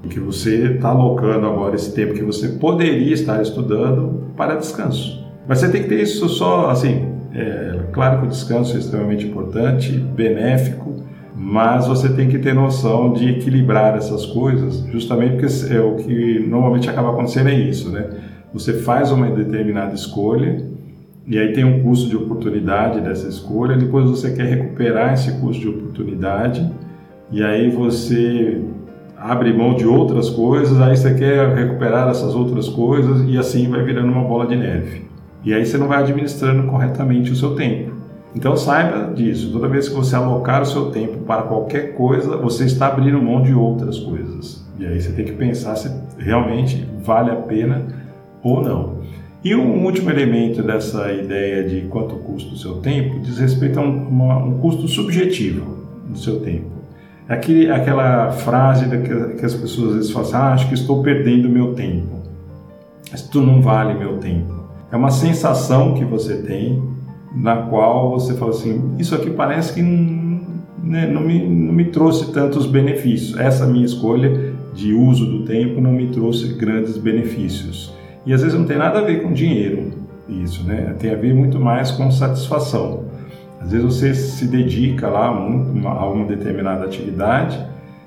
Porque 0.03 0.19
você 0.19 0.73
está 0.75 0.89
alocando 0.89 1.47
agora 1.47 1.75
esse 1.75 1.95
tempo 1.95 2.15
que 2.15 2.23
você 2.23 2.49
poderia 2.49 3.13
estar 3.13 3.43
estudando 3.43 4.33
para 4.37 4.57
descanso. 4.57 5.25
Mas 5.47 5.59
você 5.59 5.69
tem 5.69 5.83
que 5.83 5.89
ter 5.89 6.03
isso 6.03 6.29
só, 6.29 6.71
assim, 6.71 7.11
é, 7.35 7.81
claro 7.93 8.21
que 8.21 8.27
o 8.27 8.29
descanso 8.29 8.77
é 8.77 8.79
extremamente 8.79 9.27
importante, 9.27 9.93
benéfico, 9.93 10.97
mas 11.37 11.87
você 11.87 12.09
tem 12.11 12.29
que 12.29 12.39
ter 12.39 12.55
noção 12.55 13.13
de 13.13 13.31
equilibrar 13.31 13.97
essas 13.97 14.27
coisas, 14.27 14.85
justamente 14.93 15.37
porque 15.37 15.75
é 15.75 15.81
o 15.81 15.97
que 15.97 16.47
normalmente 16.47 16.89
acaba 16.91 17.11
acontecendo 17.11 17.49
é 17.49 17.55
isso, 17.55 17.91
né? 17.91 18.11
Você 18.53 18.75
faz 18.75 19.11
uma 19.11 19.31
determinada 19.31 19.95
escolha 19.95 20.63
e 21.27 21.39
aí 21.39 21.53
tem 21.53 21.65
um 21.65 21.83
custo 21.83 22.09
de 22.09 22.17
oportunidade 22.17 23.01
dessa 23.01 23.29
escolha, 23.29 23.77
depois 23.77 24.11
você 24.11 24.33
quer 24.33 24.47
recuperar 24.47 25.15
esse 25.15 25.33
custo 25.41 25.63
de 25.63 25.69
oportunidade 25.69 26.71
e 27.31 27.43
aí 27.43 27.71
você 27.71 28.61
abre 29.21 29.53
mão 29.53 29.75
de 29.75 29.87
outras 29.87 30.31
coisas, 30.31 30.81
aí 30.81 30.97
você 30.97 31.15
quer 31.15 31.55
recuperar 31.55 32.09
essas 32.09 32.35
outras 32.35 32.69
coisas 32.69 33.23
e 33.29 33.37
assim 33.37 33.69
vai 33.69 33.83
virando 33.85 34.11
uma 34.11 34.25
bola 34.25 34.47
de 34.47 34.57
neve. 34.57 35.03
E 35.45 35.53
aí 35.53 35.65
você 35.65 35.77
não 35.77 35.89
vai 35.89 36.03
administrando 36.03 36.67
corretamente 36.67 37.31
o 37.31 37.37
seu 37.37 37.55
tempo. 37.55 37.93
Então 38.35 38.57
saiba 38.57 39.13
disso, 39.13 39.53
toda 39.53 39.69
vez 39.69 39.89
que 39.89 39.95
você 39.95 40.17
alocar 40.17 40.63
o 40.63 40.67
seu 40.67 40.91
tempo 40.91 41.19
para 41.19 41.43
qualquer 41.43 41.95
coisa, 41.95 42.37
você 42.37 42.65
está 42.65 42.87
abrindo 42.87 43.21
mão 43.21 43.43
de 43.43 43.53
outras 43.53 43.99
coisas. 43.99 44.65
E 44.79 44.87
aí 44.87 45.01
você 45.01 45.13
tem 45.13 45.25
que 45.25 45.33
pensar 45.33 45.77
se 45.77 45.91
realmente 46.19 46.89
vale 47.03 47.31
a 47.31 47.37
pena 47.37 47.89
ou 48.43 48.63
não. 48.63 49.01
E 49.45 49.55
um 49.55 49.85
último 49.85 50.11
elemento 50.11 50.63
dessa 50.63 51.13
ideia 51.13 51.67
de 51.67 51.83
quanto 51.89 52.15
custa 52.17 52.55
o 52.55 52.57
seu 52.57 52.77
tempo 52.77 53.21
diz 53.21 53.39
respeito 53.39 53.79
a 53.79 53.83
um, 53.83 54.09
uma, 54.09 54.37
um 54.39 54.59
custo 54.59 54.87
subjetivo 54.87 55.79
do 56.09 56.19
seu 56.19 56.41
tempo. 56.41 56.80
Aquele, 57.31 57.71
aquela 57.71 58.33
frase 58.33 58.87
que 59.39 59.47
as 59.47 59.55
pessoas 59.55 59.91
às 59.91 59.95
vezes 59.95 60.11
falam 60.11 60.29
assim, 60.29 60.37
ah, 60.37 60.53
acho 60.53 60.67
que 60.67 60.75
estou 60.75 61.01
perdendo 61.01 61.49
meu 61.49 61.75
tempo. 61.75 62.09
Isto 63.15 63.41
não 63.41 63.63
vale 63.63 63.95
meu 63.95 64.19
tempo. 64.19 64.53
É 64.91 64.97
uma 64.97 65.13
sensação 65.13 65.95
que 65.95 66.05
você 66.05 66.39
tem 66.39 66.83
na 67.33 67.59
qual 67.59 68.11
você 68.11 68.35
fala 68.35 68.51
assim, 68.51 68.97
isso 68.99 69.15
aqui 69.15 69.31
parece 69.31 69.73
que 69.73 69.81
né, 69.81 71.07
não, 71.07 71.21
me, 71.21 71.39
não 71.49 71.73
me 71.73 71.85
trouxe 71.85 72.33
tantos 72.33 72.67
benefícios. 72.67 73.39
Essa 73.39 73.65
minha 73.65 73.87
escolha 73.87 74.53
de 74.75 74.93
uso 74.93 75.25
do 75.25 75.45
tempo 75.45 75.81
não 75.81 75.93
me 75.93 76.09
trouxe 76.09 76.55
grandes 76.55 76.97
benefícios. 76.97 77.95
E 78.27 78.33
às 78.33 78.43
vezes 78.43 78.59
não 78.59 78.67
tem 78.67 78.77
nada 78.77 78.99
a 78.99 79.03
ver 79.03 79.23
com 79.23 79.33
dinheiro 79.33 79.93
isso, 80.29 80.65
né? 80.65 80.97
Tem 80.99 81.13
a 81.13 81.17
ver 81.17 81.33
muito 81.33 81.61
mais 81.61 81.93
com 81.93 82.11
satisfação. 82.11 83.05
Às 83.61 83.73
vezes 83.73 83.85
você 83.85 84.15
se 84.15 84.47
dedica 84.47 85.09
lá 85.09 85.27
a 85.27 86.09
uma 86.09 86.25
determinada 86.25 86.85
atividade, 86.85 87.63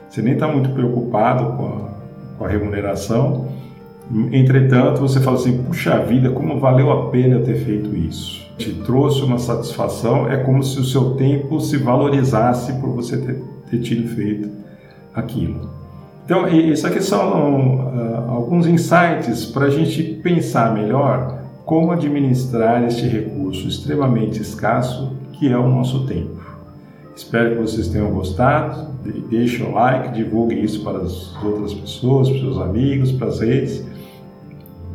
você 0.09 0.21
nem 0.21 0.33
está 0.33 0.47
muito 0.47 0.69
preocupado 0.71 1.55
com 1.55 1.65
a, 1.65 2.37
com 2.37 2.45
a 2.45 2.47
remuneração, 2.47 3.47
entretanto 4.31 4.99
você 4.99 5.19
fala 5.19 5.37
assim, 5.37 5.63
puxa 5.63 5.99
vida, 5.99 6.31
como 6.31 6.59
valeu 6.59 6.91
a 6.91 7.09
pena 7.09 7.35
eu 7.35 7.43
ter 7.43 7.55
feito 7.55 7.95
isso. 7.95 8.43
Te 8.57 8.73
trouxe 8.73 9.21
uma 9.23 9.37
satisfação, 9.37 10.29
é 10.29 10.37
como 10.37 10.63
se 10.63 10.79
o 10.79 10.83
seu 10.83 11.11
tempo 11.11 11.59
se 11.59 11.77
valorizasse 11.77 12.73
por 12.73 12.89
você 12.89 13.17
ter, 13.17 13.41
ter 13.69 13.79
tido 13.79 14.07
feito 14.09 14.49
aquilo. 15.13 15.69
Então, 16.25 16.47
isso 16.47 16.87
aqui 16.87 17.01
são 17.01 17.77
uh, 17.77 18.31
alguns 18.31 18.65
insights 18.65 19.45
para 19.45 19.65
a 19.65 19.69
gente 19.69 20.01
pensar 20.23 20.73
melhor 20.73 21.39
como 21.65 21.91
administrar 21.91 22.83
este 22.83 23.07
recurso 23.07 23.67
extremamente 23.67 24.41
escasso 24.41 25.22
que 25.33 25.51
é 25.51 25.57
o 25.57 25.67
nosso 25.67 26.05
tempo. 26.05 26.41
Espero 27.15 27.55
que 27.55 27.61
vocês 27.61 27.89
tenham 27.89 28.11
gostado. 28.11 28.93
Deixem 29.29 29.65
o 29.65 29.73
like, 29.73 30.13
divulguem 30.13 30.63
isso 30.63 30.83
para 30.83 30.99
as 30.99 31.35
outras 31.43 31.73
pessoas, 31.73 32.29
para 32.29 32.37
os 32.37 32.41
seus 32.41 32.57
amigos, 32.57 33.11
para 33.11 33.27
as 33.27 33.39
redes. 33.39 33.85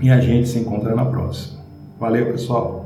E 0.00 0.10
a 0.10 0.20
gente 0.20 0.48
se 0.48 0.58
encontra 0.58 0.94
na 0.94 1.04
próxima. 1.04 1.60
Valeu, 1.98 2.26
pessoal! 2.26 2.77